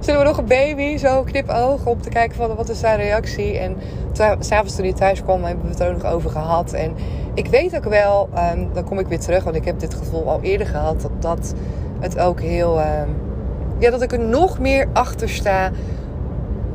zullen 0.00 0.20
we 0.20 0.26
nog 0.26 0.38
een 0.38 0.46
baby? 0.46 0.96
Zo 0.96 1.22
knipoog 1.22 1.86
om 1.86 2.02
te 2.02 2.08
kijken 2.08 2.36
van, 2.36 2.54
wat 2.54 2.68
is 2.68 2.78
zijn 2.78 2.96
reactie? 2.96 3.58
En 3.58 3.76
s'avonds 4.38 4.74
toen 4.74 4.84
hij 4.84 4.94
thuis 4.94 5.22
kwam, 5.22 5.44
hebben 5.44 5.64
we 5.64 5.70
het 5.70 5.80
er 5.80 5.94
ook 5.94 6.02
nog 6.02 6.12
over 6.12 6.30
gehad. 6.30 6.72
En 6.72 6.92
ik 7.34 7.46
weet 7.46 7.76
ook 7.76 7.84
wel, 7.84 8.28
um, 8.52 8.68
dan 8.72 8.84
kom 8.84 8.98
ik 8.98 9.06
weer 9.06 9.20
terug, 9.20 9.44
want 9.44 9.56
ik 9.56 9.64
heb 9.64 9.78
dit 9.78 9.94
gevoel 9.94 10.28
al 10.28 10.40
eerder 10.42 10.66
gehad, 10.66 11.00
dat, 11.00 11.10
dat 11.18 11.54
het 12.00 12.18
ook 12.18 12.40
heel, 12.40 12.78
um, 12.78 13.16
ja, 13.78 13.90
dat 13.90 14.02
ik 14.02 14.12
er 14.12 14.20
nog 14.20 14.58
meer 14.58 14.88
achter 14.92 15.28
sta 15.28 15.70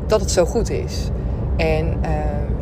dat 0.07 0.21
het 0.21 0.31
zo 0.31 0.45
goed 0.45 0.69
is. 0.69 1.09
En 1.57 1.85
um, 1.85 2.55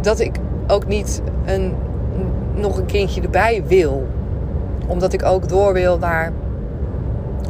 dat 0.00 0.20
ik 0.20 0.36
ook 0.66 0.86
niet 0.86 1.22
een, 1.44 1.74
nog 2.54 2.78
een 2.78 2.86
kindje 2.86 3.22
erbij 3.22 3.62
wil. 3.66 4.06
Omdat 4.86 5.12
ik 5.12 5.24
ook 5.24 5.48
door 5.48 5.72
wil 5.72 5.98
naar 5.98 6.32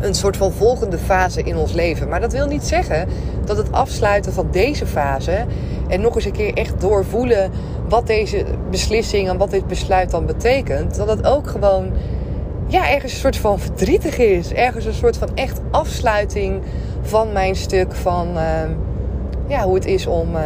een 0.01 0.15
soort 0.15 0.37
van 0.37 0.53
volgende 0.53 0.99
fase 0.99 1.43
in 1.43 1.57
ons 1.57 1.73
leven. 1.73 2.09
Maar 2.09 2.21
dat 2.21 2.33
wil 2.33 2.47
niet 2.47 2.65
zeggen 2.65 3.09
dat 3.45 3.57
het 3.57 3.73
afsluiten 3.73 4.33
van 4.33 4.49
deze 4.51 4.87
fase 4.87 5.45
en 5.89 6.01
nog 6.01 6.15
eens 6.15 6.25
een 6.25 6.33
keer 6.33 6.55
echt 6.55 6.81
doorvoelen 6.81 7.51
wat 7.89 8.07
deze 8.07 8.45
beslissing 8.71 9.29
en 9.29 9.37
wat 9.37 9.51
dit 9.51 9.67
besluit 9.67 10.11
dan 10.11 10.27
betekent, 10.27 10.97
dat 10.97 11.09
het 11.09 11.27
ook 11.27 11.49
gewoon 11.49 11.93
ja, 12.67 12.91
ergens 12.91 13.13
een 13.13 13.19
soort 13.19 13.37
van 13.37 13.59
verdrietig 13.59 14.19
is. 14.19 14.53
Ergens 14.53 14.85
een 14.85 14.95
soort 14.95 15.17
van 15.17 15.29
echt 15.35 15.61
afsluiting 15.71 16.63
van 17.03 17.33
mijn 17.33 17.57
stuk 17.57 17.95
van 17.95 18.29
uh, 18.37 18.43
ja, 19.47 19.65
hoe 19.65 19.75
het 19.75 19.87
is 19.87 20.07
om, 20.07 20.35
uh, 20.35 20.41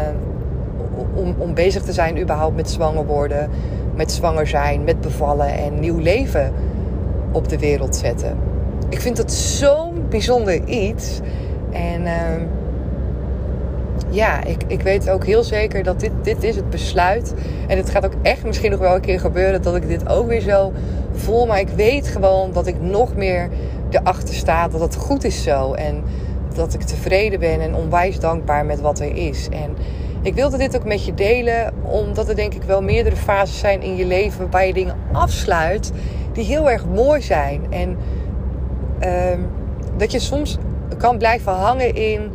om, 1.14 1.35
om 1.38 1.54
bezig 1.54 1.83
te 1.83 1.92
zijn 1.92 2.21
überhaupt 2.21 2.57
met 2.57 2.71
zwanger 2.71 3.07
worden, 3.07 3.50
met 3.95 4.12
zwanger 4.12 4.47
zijn, 4.47 4.85
met 4.85 5.00
bevallen 5.00 5.54
en 5.54 5.80
nieuw 5.80 5.99
leven 5.99 6.52
op 7.33 7.49
de 7.49 7.59
wereld 7.59 7.97
zetten 7.97 8.50
ik 8.90 9.00
vind 9.00 9.18
het 9.18 9.32
zo'n 9.32 10.06
bijzonder 10.09 10.64
iets. 10.64 11.20
En 11.70 12.02
uh, 12.02 12.11
ja, 14.11 14.44
ik, 14.44 14.62
ik 14.66 14.82
weet 14.82 15.11
ook 15.11 15.26
heel 15.26 15.42
zeker 15.42 15.82
dat 15.82 16.00
dit, 16.00 16.12
dit 16.23 16.42
is 16.42 16.56
het 16.56 16.70
besluit. 16.70 17.35
En 17.66 17.76
het 17.76 17.90
gaat 17.90 18.04
ook 18.04 18.14
echt 18.23 18.44
misschien 18.44 18.70
nog 18.70 18.80
wel 18.80 18.94
een 18.94 19.00
keer 19.00 19.20
gebeuren 19.20 19.62
dat 19.62 19.76
ik 19.76 19.88
dit 19.88 20.09
ook 20.09 20.28
weer 20.28 20.40
zo 20.40 20.73
voel. 21.12 21.47
Maar 21.47 21.61
ik 21.61 21.68
weet 21.68 22.09
gewoon 22.09 22.52
dat 22.52 22.66
ik 22.66 22.80
nog 22.80 23.16
meer 23.16 23.49
erachter 23.90 24.35
sta 24.35 24.68
dat 24.68 24.80
het 24.80 24.97
goed 24.97 25.25
is 25.25 25.42
zo. 25.42 25.73
En 25.73 26.02
dat 26.54 26.75
ik 26.75 26.80
tevreden 26.80 27.40
ben 27.40 27.61
en 27.61 27.75
onwijs 27.75 28.20
dankbaar 28.20 28.66
met 28.66 28.80
wat 28.80 29.00
er 29.00 29.16
is. 29.16 29.49
En 29.50 29.76
ik 30.23 30.35
wilde 30.35 30.56
dit 30.56 30.76
ook 30.76 30.85
met 30.85 31.04
je 31.04 31.14
delen, 31.14 31.73
omdat 31.82 32.28
er 32.28 32.37
denk 32.37 32.54
ik 32.54 32.62
wel 32.62 32.82
meerdere 32.82 33.16
fases 33.16 33.59
zijn 33.59 33.82
in 33.82 33.97
je 33.97 34.06
leven 34.06 34.38
waarbij 34.38 34.66
je 34.66 34.73
dingen 34.73 34.97
afsluit 35.12 35.92
die 36.32 36.44
heel 36.44 36.70
erg 36.70 36.87
mooi 36.87 37.23
zijn. 37.23 37.61
En 37.70 37.97
Ehm, 39.00 39.40
dat 39.97 40.12
je 40.12 40.19
soms 40.19 40.59
kan 40.99 41.19
blijven 41.19 41.52
hangen 41.52 41.95
in 41.95 42.30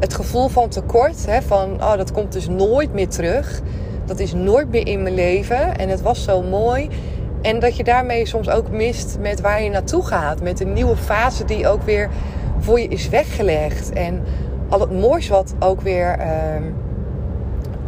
het 0.00 0.14
gevoel 0.14 0.48
van 0.48 0.68
tekort. 0.68 1.26
Hè, 1.26 1.42
van, 1.42 1.82
oh, 1.82 1.96
dat 1.96 2.12
komt 2.12 2.32
dus 2.32 2.48
nooit 2.48 2.92
meer 2.92 3.08
terug. 3.08 3.60
Dat 4.04 4.18
is 4.18 4.32
nooit 4.32 4.70
meer 4.70 4.86
in 4.86 5.02
mijn 5.02 5.14
leven. 5.14 5.78
En 5.78 5.88
het 5.88 6.02
was 6.02 6.24
zo 6.24 6.42
mooi. 6.42 6.88
En 7.42 7.58
dat 7.58 7.76
je 7.76 7.84
daarmee 7.84 8.26
soms 8.26 8.48
ook 8.48 8.70
mist 8.70 9.16
met 9.20 9.40
waar 9.40 9.62
je 9.62 9.70
naartoe 9.70 10.06
gaat. 10.06 10.42
Met 10.42 10.60
een 10.60 10.72
nieuwe 10.72 10.96
fase 10.96 11.44
die 11.44 11.68
ook 11.68 11.82
weer 11.82 12.10
voor 12.58 12.80
je 12.80 12.88
is 12.88 13.08
weggelegd. 13.08 13.92
En 13.92 14.22
al 14.68 14.80
het 14.80 14.92
moois 14.92 15.28
wat 15.28 15.54
ook 15.58 15.80
weer, 15.80 16.18
uh, 16.18 16.26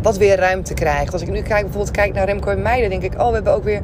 wat 0.02 0.16
weer 0.16 0.36
ruimte 0.36 0.74
krijgt. 0.74 1.12
Als 1.12 1.22
ik 1.22 1.30
nu 1.30 1.42
kijk, 1.42 1.62
bijvoorbeeld 1.62 1.90
kijk 1.90 2.14
naar 2.14 2.26
Remco 2.26 2.50
en 2.50 2.62
Meijden, 2.62 2.90
denk 2.90 3.02
ik, 3.02 3.20
oh, 3.20 3.28
we 3.28 3.34
hebben 3.34 3.52
ook 3.52 3.64
weer 3.64 3.80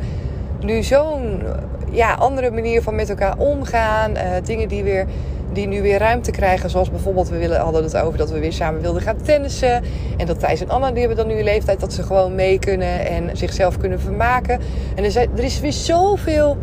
nu 0.65 0.83
zo'n 0.83 1.43
ja, 1.91 2.15
andere 2.15 2.51
manier 2.51 2.83
van 2.83 2.95
met 2.95 3.09
elkaar 3.09 3.39
omgaan. 3.39 4.11
Uh, 4.11 4.23
dingen 4.45 4.69
die, 4.69 4.85
weer, 4.85 5.07
die 5.53 5.67
nu 5.67 5.83
weer 5.83 5.99
ruimte 5.99 6.31
krijgen. 6.31 6.71
Zoals 6.71 6.91
bijvoorbeeld, 6.91 7.29
we 7.29 7.39
willen, 7.39 7.61
hadden 7.61 7.83
het 7.83 7.97
over 7.97 8.19
dat 8.19 8.31
we 8.31 8.39
weer 8.39 8.53
samen 8.53 8.81
wilden 8.81 9.03
gaan 9.03 9.17
tennissen. 9.23 9.83
En 10.17 10.27
dat 10.27 10.39
Thijs 10.39 10.61
en 10.61 10.71
Anna, 10.71 10.91
die 10.91 10.99
hebben 10.99 11.17
dan 11.17 11.27
nu 11.27 11.35
een 11.35 11.45
leeftijd 11.45 11.81
dat 11.81 11.93
ze 11.93 12.03
gewoon 12.03 12.35
mee 12.35 12.59
kunnen 12.59 13.07
en 13.07 13.37
zichzelf 13.37 13.79
kunnen 13.79 14.01
vermaken. 14.01 14.61
En 14.95 15.05
er, 15.05 15.11
zijn, 15.11 15.29
er 15.37 15.45
is 15.45 15.61
weer 15.61 15.73
zoveel 15.73 16.57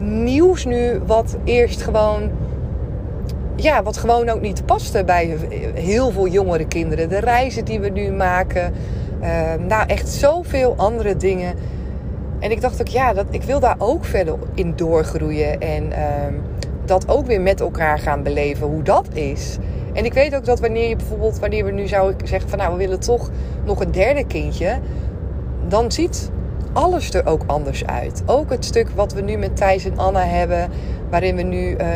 nieuws 0.00 0.64
nu, 0.64 1.00
wat 1.06 1.36
eerst 1.44 1.82
gewoon. 1.82 2.30
Ja, 3.56 3.82
wat 3.82 3.96
gewoon 3.96 4.28
ook 4.28 4.40
niet 4.40 4.66
paste 4.66 5.04
bij 5.04 5.36
heel 5.74 6.10
veel 6.10 6.28
jongere 6.28 6.66
kinderen. 6.66 7.08
De 7.08 7.18
reizen 7.18 7.64
die 7.64 7.80
we 7.80 7.88
nu 7.88 8.10
maken. 8.10 8.72
Uh, 9.22 9.28
nou, 9.68 9.86
echt 9.86 10.08
zoveel 10.08 10.74
andere 10.76 11.16
dingen 11.16 11.54
en 12.42 12.50
ik 12.50 12.60
dacht 12.60 12.80
ook, 12.80 12.88
ja, 12.88 13.12
dat, 13.12 13.26
ik 13.30 13.42
wil 13.42 13.60
daar 13.60 13.76
ook 13.78 14.04
verder 14.04 14.38
in 14.54 14.72
doorgroeien. 14.76 15.60
En 15.60 15.84
uh, 15.84 15.98
dat 16.84 17.08
ook 17.08 17.26
weer 17.26 17.40
met 17.40 17.60
elkaar 17.60 17.98
gaan 17.98 18.22
beleven, 18.22 18.66
hoe 18.66 18.82
dat 18.82 19.06
is. 19.12 19.56
En 19.92 20.04
ik 20.04 20.12
weet 20.12 20.34
ook 20.34 20.44
dat 20.44 20.60
wanneer 20.60 20.88
je 20.88 20.96
bijvoorbeeld, 20.96 21.38
wanneer 21.38 21.64
we 21.64 21.70
nu 21.70 21.86
zouden 21.86 22.28
zeggen 22.28 22.48
van 22.48 22.58
nou, 22.58 22.72
we 22.72 22.78
willen 22.78 23.00
toch 23.00 23.30
nog 23.64 23.80
een 23.80 23.90
derde 23.90 24.26
kindje. 24.26 24.78
Dan 25.68 25.92
ziet 25.92 26.30
alles 26.72 27.14
er 27.14 27.26
ook 27.26 27.42
anders 27.46 27.86
uit. 27.86 28.22
Ook 28.26 28.50
het 28.50 28.64
stuk 28.64 28.88
wat 28.94 29.12
we 29.12 29.20
nu 29.20 29.36
met 29.36 29.56
Thijs 29.56 29.84
en 29.84 29.98
Anna 29.98 30.24
hebben, 30.24 30.68
waarin 31.10 31.36
we 31.36 31.42
nu, 31.42 31.70
uh, 31.70 31.86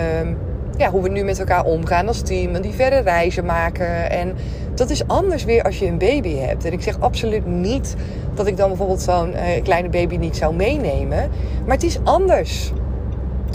ja, 0.76 0.90
hoe 0.90 1.02
we 1.02 1.09
nu 1.09 1.25
met 1.25 1.38
elkaar 1.38 1.64
omgaan 1.64 2.09
als 2.09 2.21
team. 2.21 2.54
En 2.54 2.62
die 2.62 2.75
verre 2.75 2.99
reizen 2.99 3.45
maken. 3.45 4.11
En 4.11 4.35
dat 4.75 4.90
is 4.90 5.09
anders 5.09 5.45
weer 5.45 5.62
als 5.62 5.78
je 5.78 5.87
een 5.87 5.99
baby 5.99 6.37
hebt. 6.37 6.64
En 6.64 6.73
ik 6.73 6.83
zeg 6.83 7.00
absoluut 7.00 7.47
niet 7.47 7.95
dat 8.35 8.47
ik 8.47 8.56
dan 8.56 8.68
bijvoorbeeld 8.68 9.00
zo'n 9.00 9.33
uh, 9.33 9.62
kleine 9.62 9.88
baby 9.88 10.16
niet 10.16 10.37
zou 10.37 10.54
meenemen. 10.54 11.30
Maar 11.64 11.75
het 11.75 11.85
is 11.85 11.99
anders. 12.04 12.73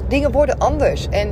Dingen 0.08 0.32
worden 0.32 0.58
anders. 0.58 1.08
En 1.10 1.28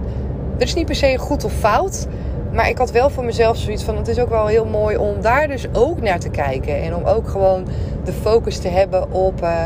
er 0.58 0.66
is 0.66 0.74
niet 0.74 0.86
per 0.86 0.96
se 0.96 1.18
goed 1.18 1.44
of 1.44 1.54
fout. 1.54 2.08
Maar 2.54 2.70
ik 2.70 2.78
had 2.78 2.92
wel 2.92 3.10
voor 3.10 3.24
mezelf 3.26 3.58
zoiets 3.58 3.84
van: 3.84 3.98
het 3.98 4.08
is 4.08 4.20
ook 4.20 4.30
wel 4.30 4.48
heel 4.48 4.66
mooi 4.66 4.98
om 4.98 5.22
daar 5.22 5.48
dus 5.48 5.66
ook 5.74 6.02
naar 6.02 6.20
te 6.20 6.30
kijken. 6.30 6.82
En 6.82 6.96
om 6.96 7.04
ook 7.04 7.28
gewoon 7.28 7.68
de 8.04 8.14
focus 8.14 8.58
te 8.58 8.68
hebben 8.68 9.12
op: 9.12 9.44
uh, 9.44 9.66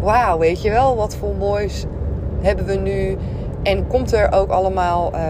wauw, 0.00 0.38
weet 0.38 0.62
je 0.62 0.70
wel, 0.70 0.96
wat 0.96 1.16
voor 1.16 1.34
moois 1.38 1.84
hebben 2.40 2.66
we 2.66 2.74
nu. 2.74 3.16
En 3.62 3.86
komt 3.86 4.12
er 4.12 4.32
ook 4.32 4.50
allemaal 4.50 5.12
uh, 5.14 5.20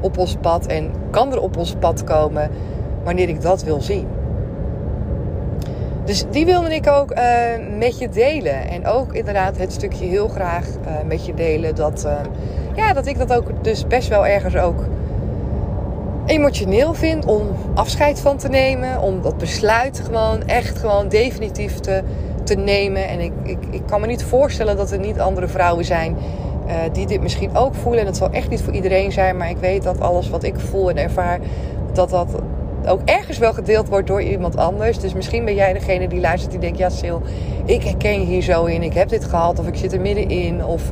op 0.00 0.18
ons 0.18 0.36
pad 0.40 0.66
en 0.66 0.90
kan 1.10 1.32
er 1.32 1.40
op 1.40 1.56
ons 1.56 1.74
pad 1.78 2.04
komen 2.04 2.50
wanneer 3.04 3.28
ik 3.28 3.40
dat 3.40 3.62
wil 3.62 3.80
zien. 3.80 4.06
Dus 6.04 6.24
die 6.30 6.46
wilde 6.46 6.74
ik 6.74 6.88
ook 6.88 7.10
uh, 7.10 7.18
met 7.78 7.98
je 7.98 8.08
delen. 8.08 8.68
En 8.68 8.86
ook 8.86 9.12
inderdaad 9.12 9.58
het 9.58 9.72
stukje 9.72 10.06
heel 10.06 10.28
graag 10.28 10.66
uh, 10.66 10.92
met 11.06 11.26
je 11.26 11.34
delen. 11.34 11.74
Dat, 11.74 12.04
uh, 12.06 12.12
ja, 12.74 12.92
dat 12.92 13.06
ik 13.06 13.18
dat 13.18 13.32
ook 13.32 13.64
dus 13.64 13.86
best 13.86 14.08
wel 14.08 14.26
ergens 14.26 14.56
ook 14.56 14.84
emotioneel 16.26 16.94
vind. 16.94 17.24
Om 17.24 17.42
afscheid 17.74 18.20
van 18.20 18.36
te 18.36 18.48
nemen. 18.48 19.00
Om 19.00 19.22
dat 19.22 19.38
besluit 19.38 20.00
gewoon 20.04 20.46
echt 20.46 20.78
gewoon 20.78 21.08
definitief 21.08 21.80
te, 21.80 22.02
te 22.42 22.54
nemen. 22.54 23.08
En 23.08 23.20
ik, 23.20 23.32
ik, 23.42 23.58
ik 23.70 23.82
kan 23.86 24.00
me 24.00 24.06
niet 24.06 24.24
voorstellen 24.24 24.76
dat 24.76 24.90
er 24.90 24.98
niet 24.98 25.20
andere 25.20 25.48
vrouwen 25.48 25.84
zijn 25.84 26.16
die 26.92 27.06
dit 27.06 27.20
misschien 27.20 27.56
ook 27.56 27.74
voelen. 27.74 28.00
En 28.00 28.06
dat 28.06 28.16
zal 28.16 28.30
echt 28.30 28.48
niet 28.48 28.62
voor 28.62 28.72
iedereen 28.72 29.12
zijn. 29.12 29.36
Maar 29.36 29.50
ik 29.50 29.56
weet 29.56 29.82
dat 29.82 30.00
alles 30.00 30.30
wat 30.30 30.42
ik 30.42 30.60
voel 30.60 30.90
en 30.90 30.96
ervaar, 30.96 31.40
dat 31.92 32.10
dat 32.10 32.28
ook 32.88 33.00
ergens 33.04 33.38
wel 33.38 33.52
gedeeld 33.52 33.88
wordt 33.88 34.06
door 34.06 34.22
iemand 34.22 34.56
anders. 34.56 34.98
Dus 34.98 35.14
misschien 35.14 35.44
ben 35.44 35.54
jij 35.54 35.72
degene 35.72 36.08
die 36.08 36.20
luistert 36.20 36.50
die 36.50 36.60
denkt: 36.60 36.78
ja, 36.78 36.88
Sil, 36.98 37.18
ik 37.64 37.82
herken 37.82 38.20
hier 38.20 38.42
zo 38.42 38.64
in. 38.64 38.82
Ik 38.82 38.94
heb 38.94 39.08
dit 39.08 39.24
gehad 39.24 39.58
of 39.58 39.66
ik 39.66 39.76
zit 39.76 39.92
er 39.92 40.00
middenin. 40.00 40.64
Of, 40.64 40.90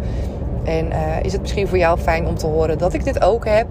en 0.65 0.87
uh, 0.87 1.23
is 1.23 1.33
het 1.33 1.41
misschien 1.41 1.69
voor 1.69 1.79
jou 1.79 1.99
fijn 1.99 2.27
om 2.27 2.35
te 2.35 2.47
horen 2.47 2.79
dat 2.79 2.95
ik 2.95 3.05
dit 3.05 3.23
ook 3.23 3.47
heb. 3.47 3.67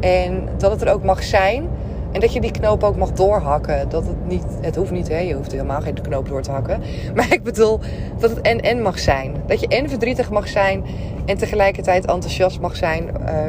En 0.00 0.48
dat 0.56 0.70
het 0.70 0.82
er 0.82 0.92
ook 0.92 1.02
mag 1.02 1.22
zijn. 1.22 1.68
En 2.12 2.20
dat 2.20 2.32
je 2.32 2.40
die 2.40 2.50
knoop 2.50 2.82
ook 2.82 2.96
mag 2.96 3.12
doorhakken. 3.12 3.88
Dat 3.88 4.06
het 4.06 4.26
niet, 4.26 4.44
het 4.60 4.76
hoeft 4.76 4.90
niet, 4.90 5.08
hè? 5.08 5.18
je 5.18 5.34
hoeft 5.34 5.52
helemaal 5.52 5.80
geen 5.80 6.02
knoop 6.02 6.28
door 6.28 6.42
te 6.42 6.50
hakken. 6.50 6.80
Maar 7.14 7.32
ik 7.32 7.42
bedoel 7.42 7.80
dat 8.18 8.30
het 8.30 8.40
en 8.40 8.60
en 8.60 8.82
mag 8.82 8.98
zijn. 8.98 9.34
Dat 9.46 9.60
je 9.60 9.68
en 9.68 9.88
verdrietig 9.88 10.30
mag 10.30 10.48
zijn 10.48 10.84
en 11.24 11.36
tegelijkertijd 11.36 12.06
enthousiast 12.06 12.60
mag 12.60 12.76
zijn. 12.76 13.10
Uh, 13.28 13.40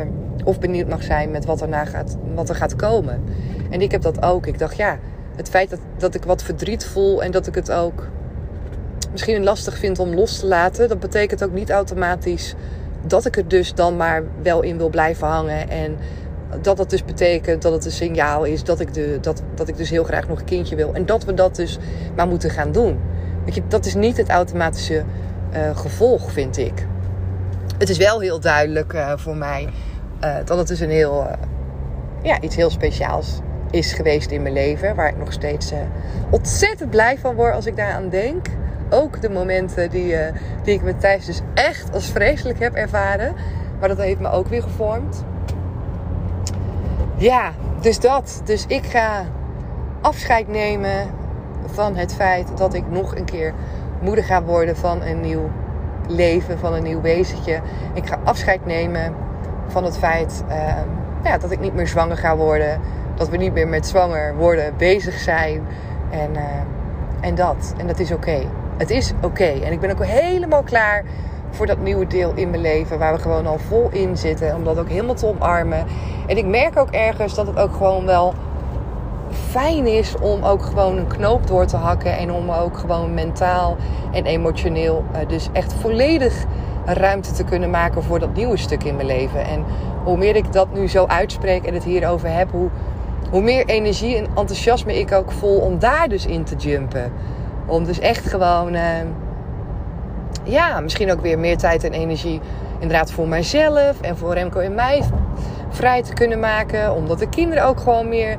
of 0.44 0.60
benieuwd 0.60 0.88
mag 0.88 1.04
zijn 1.04 1.32
met 1.32 1.46
wat, 1.46 1.62
erna 1.62 1.86
gaat, 1.86 2.18
wat 2.36 2.50
er 2.50 2.56
gaat 2.56 2.76
komen. 2.76 3.24
En 3.70 3.82
ik 3.82 3.92
heb 3.92 4.02
dat 4.02 4.24
ook. 4.24 4.46
Ik 4.46 4.60
dacht, 4.60 4.78
ja, 4.78 5.00
het 5.36 5.50
feit 5.50 5.70
dat, 5.70 5.80
dat 5.98 6.16
ik 6.16 6.24
wat 6.24 6.44
verdriet 6.44 6.86
voel 6.86 7.24
en 7.24 7.32
dat 7.32 7.48
ik 7.48 7.56
het 7.56 7.72
ook 7.72 8.08
misschien 9.12 9.44
lastig 9.44 9.78
vind 9.78 10.00
om 10.00 10.14
los 10.14 10.40
te 10.40 10.48
laten, 10.48 10.90
dat 10.90 11.00
betekent 11.00 11.44
ook 11.44 11.54
niet 11.54 11.70
automatisch 11.70 12.56
dat 13.08 13.26
ik 13.26 13.38
er 13.38 13.48
dus 13.48 13.74
dan 13.74 13.98
maar 13.98 14.24
wel 14.42 14.62
in 14.62 14.78
wil 14.78 14.90
blijven 14.90 15.28
hangen. 15.28 15.70
En 15.70 15.98
dat 16.62 16.78
dat 16.78 16.90
dus 16.90 17.06
betekent 17.06 17.62
dat 17.62 17.72
het 17.72 17.86
een 17.86 17.92
signaal 17.92 18.44
is 18.44 18.64
dat 18.64 18.80
ik, 18.80 18.94
de, 18.94 19.18
dat, 19.22 19.42
dat 19.56 19.68
ik 19.68 19.78
dus 19.78 19.90
heel 19.90 20.04
graag 20.04 20.28
nog 20.28 20.40
een 20.40 20.46
kindje 20.46 20.76
wil. 20.76 20.94
En 20.94 21.06
dat 21.06 21.24
we 21.24 21.34
dat 21.34 21.56
dus 21.56 21.80
maar 22.16 22.28
moeten 22.28 22.50
gaan 22.50 22.72
doen. 22.72 23.00
Weet 23.46 23.56
je, 23.56 23.62
dat 23.68 23.86
is 23.86 23.96
niet 23.96 24.18
het 24.18 24.30
automatische 24.30 25.04
uh, 25.54 25.78
gevolg, 25.78 26.32
vind 26.32 26.58
ik. 26.58 26.86
Het 27.78 27.90
is 27.90 27.98
wel 27.98 28.20
heel 28.20 28.40
duidelijk 28.40 28.94
uh, 28.94 29.14
voor 29.16 29.36
mij 29.36 29.70
uh, 30.24 30.36
dat 30.46 30.58
het 30.58 30.68
dus 30.68 30.80
een 30.80 30.90
heel, 30.90 31.28
ja, 32.22 32.42
iets 32.42 32.56
heel 32.56 32.70
speciaals 32.70 33.40
is 33.72 33.94
geweest 33.94 34.32
in 34.32 34.42
mijn 34.42 34.54
leven. 34.54 34.96
Waar 34.96 35.10
ik 35.10 35.18
nog 35.18 35.34
steeds 35.34 35.72
ontzettend 36.30 36.90
blij 36.90 37.18
van 37.18 37.36
word 37.36 37.54
als 37.54 37.66
ik 37.66 37.76
daaraan 37.76 38.10
denk. 38.10 38.46
Ook 38.90 39.22
de 39.22 39.30
momenten 39.30 39.90
die, 39.90 40.16
die 40.64 40.74
ik 40.74 40.82
met 40.82 41.00
Thijs 41.00 41.26
dus 41.26 41.42
echt 41.54 41.94
als 41.94 42.06
vreselijk 42.06 42.60
heb 42.60 42.74
ervaren. 42.74 43.34
Maar 43.80 43.90
dat 43.90 43.98
heeft 43.98 44.20
me 44.20 44.32
ook 44.32 44.48
weer 44.48 44.62
gevormd. 44.62 45.24
Ja, 47.22 47.52
dus 47.80 48.00
dat. 48.00 48.42
Dus 48.44 48.66
ik 48.68 48.86
ga 48.86 49.26
afscheid 50.02 50.48
nemen 50.48 51.10
van 51.66 51.96
het 51.96 52.14
feit 52.14 52.58
dat 52.58 52.74
ik 52.74 52.84
nog 52.90 53.16
een 53.16 53.26
keer 53.26 53.54
moeder 54.02 54.24
ga 54.24 54.44
worden 54.44 54.78
van 54.78 55.02
een 55.02 55.22
nieuw 55.22 55.50
leven, 56.08 56.60
van 56.60 56.74
een 56.74 56.84
nieuw 56.84 57.02
wezentje. 57.02 57.62
Ik 57.94 58.08
ga 58.08 58.20
afscheid 58.24 58.66
nemen 58.66 59.14
van 59.68 59.84
het 59.84 59.98
feit 59.98 60.44
uh, 60.50 60.56
ja, 61.24 61.38
dat 61.38 61.52
ik 61.52 61.60
niet 61.60 61.74
meer 61.74 61.88
zwanger 61.88 62.18
ga 62.18 62.36
worden. 62.36 62.80
Dat 63.16 63.30
we 63.30 63.38
niet 63.38 63.54
meer 63.54 63.68
met 63.68 63.88
zwanger 63.88 64.36
worden 64.36 64.74
bezig 64.78 65.14
zijn. 65.14 65.62
En, 66.10 66.32
uh, 66.34 66.42
en 67.20 67.36
dat. 67.36 67.74
En 67.78 67.88
dat 67.88 68.00
is 68.00 68.12
oké. 68.12 68.42
Het 68.78 68.90
is 68.90 69.14
oké. 69.22 69.50
En 69.64 69.72
ik 69.72 69.80
ben 69.80 69.92
ook 69.92 70.06
helemaal 70.06 70.64
klaar 70.64 71.04
voor 71.52 71.66
dat 71.66 71.78
nieuwe 71.78 72.08
deel 72.08 72.32
in 72.36 72.50
mijn 72.50 72.62
leven. 72.62 73.00
Waar 73.00 73.14
we 73.14 73.20
gewoon 73.20 73.48
al 73.48 73.58
vol 73.58 73.90
in 73.92 74.18
zitten. 74.18 74.56
Om 74.56 74.64
dat 74.64 74.78
ook 74.78 74.90
helemaal 74.90 75.16
te 75.16 75.28
omarmen. 75.28 75.86
En 76.28 76.38
ik 76.38 76.46
merk 76.46 76.78
ook 76.78 76.90
ergens 76.90 77.36
dat 77.36 77.48
het 77.48 77.60
ook 77.60 77.76
gewoon 77.76 78.06
wel 78.06 78.34
fijn 79.50 79.88
is 79.88 80.16
om 80.22 80.44
ook 80.44 80.62
gewoon 80.64 80.98
een 80.98 81.08
knoop 81.08 81.48
door 81.48 81.66
te 81.66 81.78
hakken. 81.78 82.18
En 82.18 82.32
om 82.32 82.52
ook 82.52 82.78
gewoon 82.78 83.14
mentaal 83.14 83.76
en 84.12 84.26
emotioneel 84.26 85.04
uh, 85.14 85.28
dus 85.28 85.50
echt 85.54 85.74
volledig 85.74 86.46
ruimte 86.86 87.32
te 87.32 87.44
kunnen 87.44 87.70
maken 87.70 88.04
voor 88.04 88.20
dat 88.20 88.34
nieuwe 88.34 88.58
stuk 88.58 88.84
in 88.84 88.96
mijn 88.96 89.08
leven. 89.08 89.46
En 89.46 89.64
hoe 90.04 90.18
meer 90.18 90.36
ik 90.36 90.54
dat 90.54 90.74
nu 90.74 90.88
zo 90.88 91.06
uitspreek 91.06 91.66
en 91.66 91.74
het 91.74 91.84
hierover 91.84 92.34
heb, 92.34 92.52
hoe, 92.52 92.70
hoe 93.30 93.42
meer 93.42 93.66
energie 93.66 94.16
en 94.16 94.26
enthousiasme 94.26 95.00
ik 95.00 95.12
ook 95.12 95.32
voel 95.32 95.60
om 95.60 95.80
daar 95.80 96.10
dus 96.10 96.26
in 96.26 96.44
te 96.44 96.56
jumpen. 96.56 97.12
Om 97.66 97.84
dus 97.84 98.00
echt 98.00 98.26
gewoon, 98.26 98.76
uh, 98.76 98.82
ja, 100.44 100.80
misschien 100.80 101.12
ook 101.12 101.22
weer 101.22 101.40
meer 101.40 101.58
tijd 101.58 101.84
en 101.84 101.94
energie 101.94 102.42
inderdaad 102.80 103.12
voor 103.12 103.28
mijzelf 103.28 104.02
en 104.02 104.18
voor 104.18 104.34
Remco 104.34 104.60
en 104.60 104.76
mij 104.76 105.04
vrij 105.70 106.04
te 106.04 106.14
kunnen 106.14 106.40
maken. 106.40 106.94
Omdat 106.94 107.20
de 107.20 107.30
kinderen 107.30 107.66
ook 107.66 107.80
gewoon 107.80 108.10
meer 108.10 108.38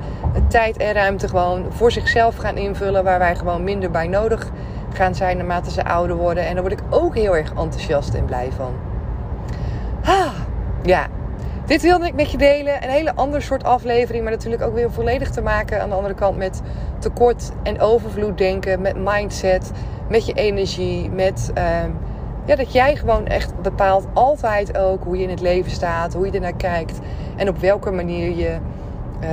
tijd 0.48 0.76
en 0.76 0.92
ruimte 0.92 1.28
gewoon 1.28 1.66
voor 1.70 1.92
zichzelf 1.92 2.36
gaan 2.36 2.56
invullen. 2.56 3.04
Waar 3.04 3.18
wij 3.18 3.36
gewoon 3.36 3.64
minder 3.64 3.90
bij 3.90 4.06
nodig 4.06 4.50
gaan 4.92 5.14
zijn 5.14 5.36
naarmate 5.36 5.70
ze 5.70 5.84
ouder 5.84 6.16
worden. 6.16 6.46
En 6.46 6.52
daar 6.54 6.62
word 6.62 6.80
ik 6.80 6.86
ook 6.90 7.14
heel 7.14 7.36
erg 7.36 7.48
enthousiast 7.48 8.14
en 8.14 8.24
blij 8.24 8.48
van. 8.56 8.74
Ah, 10.04 10.32
ja, 10.82 11.06
dit 11.72 11.82
wilde 11.82 12.06
ik 12.06 12.14
met 12.14 12.30
je 12.30 12.38
delen. 12.38 12.82
Een 12.82 12.90
hele 12.90 13.14
ander 13.14 13.42
soort 13.42 13.64
aflevering, 13.64 14.22
maar 14.22 14.32
natuurlijk 14.32 14.62
ook 14.62 14.74
weer 14.74 14.90
volledig 14.90 15.30
te 15.30 15.40
maken 15.40 15.82
aan 15.82 15.88
de 15.88 15.94
andere 15.94 16.14
kant 16.14 16.36
met 16.36 16.62
tekort 16.98 17.52
en 17.62 17.80
overvloed 17.80 18.38
denken, 18.38 18.80
met 18.80 18.96
mindset, 18.96 19.70
met 20.08 20.26
je 20.26 20.32
energie, 20.32 21.10
met 21.10 21.52
uh, 21.58 21.64
ja, 22.44 22.56
dat 22.56 22.72
jij 22.72 22.96
gewoon 22.96 23.26
echt 23.26 23.62
bepaalt 23.62 24.06
altijd 24.12 24.76
ook 24.78 25.04
hoe 25.04 25.16
je 25.16 25.22
in 25.22 25.30
het 25.30 25.40
leven 25.40 25.70
staat, 25.70 26.14
hoe 26.14 26.26
je 26.26 26.32
ernaar 26.32 26.56
kijkt 26.56 26.98
en 27.36 27.48
op 27.48 27.58
welke 27.58 27.90
manier 27.90 28.36
je, 28.36 28.56
uh, 29.22 29.28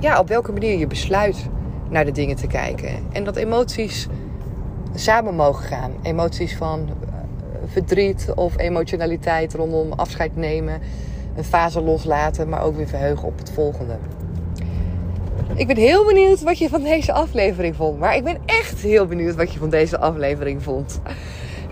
ja, 0.00 0.18
op 0.18 0.28
welke 0.28 0.52
manier 0.52 0.78
je 0.78 0.86
besluit 0.86 1.48
naar 1.88 2.04
de 2.04 2.12
dingen 2.12 2.36
te 2.36 2.46
kijken. 2.46 2.90
En 3.12 3.24
dat 3.24 3.36
emoties 3.36 4.08
samen 4.94 5.34
mogen 5.34 5.64
gaan. 5.64 5.92
Emoties 6.02 6.56
van 6.56 6.88
verdriet 7.68 8.32
of 8.34 8.58
emotionaliteit 8.58 9.54
rondom 9.54 9.92
afscheid 9.92 10.36
nemen, 10.36 10.80
een 11.36 11.44
fase 11.44 11.80
loslaten, 11.80 12.48
maar 12.48 12.62
ook 12.62 12.76
weer 12.76 12.88
verheugen 12.88 13.28
op 13.28 13.38
het 13.38 13.50
volgende. 13.50 13.96
Ik 15.54 15.66
ben 15.66 15.76
heel 15.76 16.04
benieuwd 16.04 16.42
wat 16.42 16.58
je 16.58 16.68
van 16.68 16.82
deze 16.82 17.12
aflevering 17.12 17.76
vond. 17.76 17.98
Maar 17.98 18.16
ik 18.16 18.24
ben 18.24 18.38
echt 18.46 18.80
heel 18.80 19.06
benieuwd 19.06 19.34
wat 19.34 19.52
je 19.52 19.58
van 19.58 19.70
deze 19.70 19.98
aflevering 19.98 20.62
vond. 20.62 21.00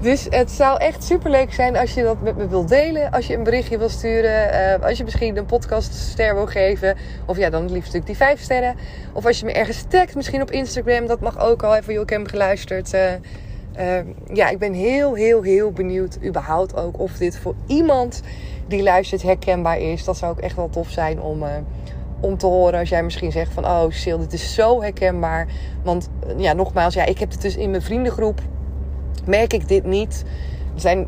Dus 0.01 0.27
het 0.31 0.51
zou 0.51 0.79
echt 0.79 1.05
super 1.05 1.31
leuk 1.31 1.53
zijn 1.53 1.77
als 1.77 1.95
je 1.95 2.03
dat 2.03 2.23
met 2.23 2.37
me 2.37 2.49
wilt 2.49 2.69
delen. 2.69 3.11
Als 3.11 3.27
je 3.27 3.37
een 3.37 3.43
berichtje 3.43 3.79
wil 3.79 3.89
sturen. 3.89 4.55
Uh, 4.55 4.87
als 4.87 4.99
je 4.99 5.05
misschien 5.05 5.37
een 5.37 5.47
podcast 5.47 5.95
ster 5.95 6.35
wil 6.35 6.47
geven. 6.47 6.97
Of 7.27 7.37
ja, 7.37 7.51
dan 7.51 7.63
het 7.63 7.71
liefst 7.71 7.93
natuurlijk 7.93 8.19
die 8.19 8.27
vijf 8.27 8.41
sterren. 8.41 8.77
Of 9.13 9.27
als 9.27 9.39
je 9.39 9.45
me 9.45 9.53
ergens 9.53 9.85
tagt, 9.89 10.15
misschien 10.15 10.43
op 10.43 10.51
Instagram. 10.51 11.07
Dat 11.07 11.21
mag 11.21 11.39
ook 11.39 11.63
al 11.63 11.77
even. 11.77 11.93
Joh, 11.93 12.03
ik 12.03 12.11
hem 12.11 12.27
geluisterd. 12.27 12.95
Uh, 12.95 13.01
uh, 13.79 13.99
ja, 14.33 14.49
ik 14.49 14.59
ben 14.59 14.73
heel, 14.73 15.15
heel, 15.15 15.43
heel 15.43 15.73
benieuwd 15.73 16.19
überhaupt 16.25 16.77
ook 16.77 16.99
of 16.99 17.13
dit 17.13 17.39
voor 17.39 17.55
iemand 17.67 18.23
die 18.67 18.83
luistert 18.83 19.23
herkenbaar 19.23 19.79
is. 19.79 20.05
Dat 20.05 20.17
zou 20.17 20.33
ook 20.33 20.41
echt 20.41 20.57
wel 20.57 20.71
tof 20.71 20.91
zijn 20.91 21.21
om, 21.21 21.43
uh, 21.43 21.49
om 22.21 22.39
te 22.39 22.47
horen 22.47 22.79
als 22.79 22.89
jij 22.89 23.03
misschien 23.03 23.33
zegt 23.33 23.53
van... 23.53 23.65
Oh, 23.65 23.91
Sil, 24.01 24.19
dit 24.19 24.33
is 24.33 24.55
zo 24.55 24.83
herkenbaar. 24.83 25.47
Want 25.83 26.09
uh, 26.27 26.41
ja, 26.41 26.53
nogmaals, 26.53 26.95
ja, 26.95 27.05
ik 27.05 27.19
heb 27.19 27.31
het 27.31 27.43
dus 27.43 27.57
in 27.57 27.71
mijn 27.71 27.83
vriendengroep. 27.83 28.41
Merk 29.25 29.53
ik 29.53 29.69
dit 29.69 29.85
niet. 29.85 30.25
Zijn, 30.75 31.07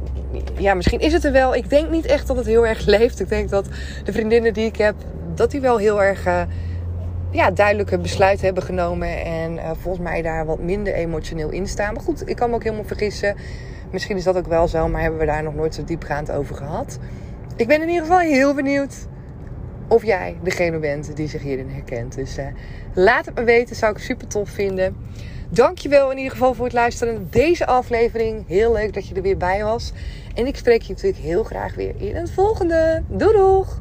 ja, 0.58 0.74
misschien 0.74 1.00
is 1.00 1.12
het 1.12 1.24
er 1.24 1.32
wel. 1.32 1.54
Ik 1.54 1.70
denk 1.70 1.90
niet 1.90 2.06
echt 2.06 2.26
dat 2.26 2.36
het 2.36 2.46
heel 2.46 2.66
erg 2.66 2.86
leeft. 2.96 3.20
Ik 3.20 3.28
denk 3.28 3.50
dat 3.50 3.68
de 4.04 4.12
vriendinnen 4.12 4.54
die 4.54 4.66
ik 4.66 4.76
heb, 4.76 4.94
dat 5.34 5.50
die 5.50 5.60
wel 5.60 5.76
heel 5.76 6.02
erg 6.02 6.46
ja, 7.36 7.50
duidelijke 7.50 7.98
besluit 7.98 8.40
hebben 8.40 8.62
genomen. 8.62 9.24
En 9.24 9.54
uh, 9.54 9.70
volgens 9.80 10.04
mij 10.04 10.22
daar 10.22 10.46
wat 10.46 10.58
minder 10.58 10.94
emotioneel 10.94 11.50
in 11.50 11.66
staan. 11.66 11.94
Maar 11.94 12.02
goed, 12.02 12.28
ik 12.28 12.36
kan 12.36 12.48
me 12.50 12.54
ook 12.54 12.62
helemaal 12.62 12.84
vergissen. 12.84 13.36
Misschien 13.90 14.16
is 14.16 14.24
dat 14.24 14.36
ook 14.36 14.46
wel 14.46 14.68
zo, 14.68 14.88
maar 14.88 15.00
hebben 15.00 15.20
we 15.20 15.26
daar 15.26 15.42
nog 15.42 15.54
nooit 15.54 15.74
zo 15.74 15.84
diepgaand 15.84 16.30
over 16.30 16.56
gehad. 16.56 16.98
Ik 17.56 17.66
ben 17.66 17.82
in 17.82 17.88
ieder 17.88 18.02
geval 18.02 18.18
heel 18.18 18.54
benieuwd 18.54 18.94
of 19.88 20.04
jij 20.04 20.36
degene 20.42 20.78
bent 20.78 21.16
die 21.16 21.28
zich 21.28 21.42
hierin 21.42 21.70
herkent. 21.70 22.14
Dus 22.14 22.38
uh, 22.38 22.46
laat 22.94 23.26
het 23.26 23.34
me 23.34 23.44
weten, 23.44 23.76
zou 23.76 23.92
ik 23.92 23.98
super 23.98 24.26
tof 24.26 24.50
vinden. 24.50 24.96
Dankjewel 25.48 26.10
in 26.10 26.16
ieder 26.16 26.32
geval 26.32 26.54
voor 26.54 26.64
het 26.64 26.74
luisteren 26.74 27.14
naar 27.14 27.22
deze 27.30 27.66
aflevering. 27.66 28.46
Heel 28.46 28.72
leuk 28.72 28.94
dat 28.94 29.08
je 29.08 29.14
er 29.14 29.22
weer 29.22 29.36
bij 29.36 29.62
was. 29.64 29.92
En 30.34 30.46
ik 30.46 30.56
spreek 30.56 30.82
je 30.82 30.92
natuurlijk 30.92 31.22
heel 31.22 31.44
graag 31.44 31.74
weer 31.74 31.94
in 31.96 32.16
het 32.16 32.30
volgende. 32.30 33.02
Doei 33.08 33.36
doeg! 33.36 33.80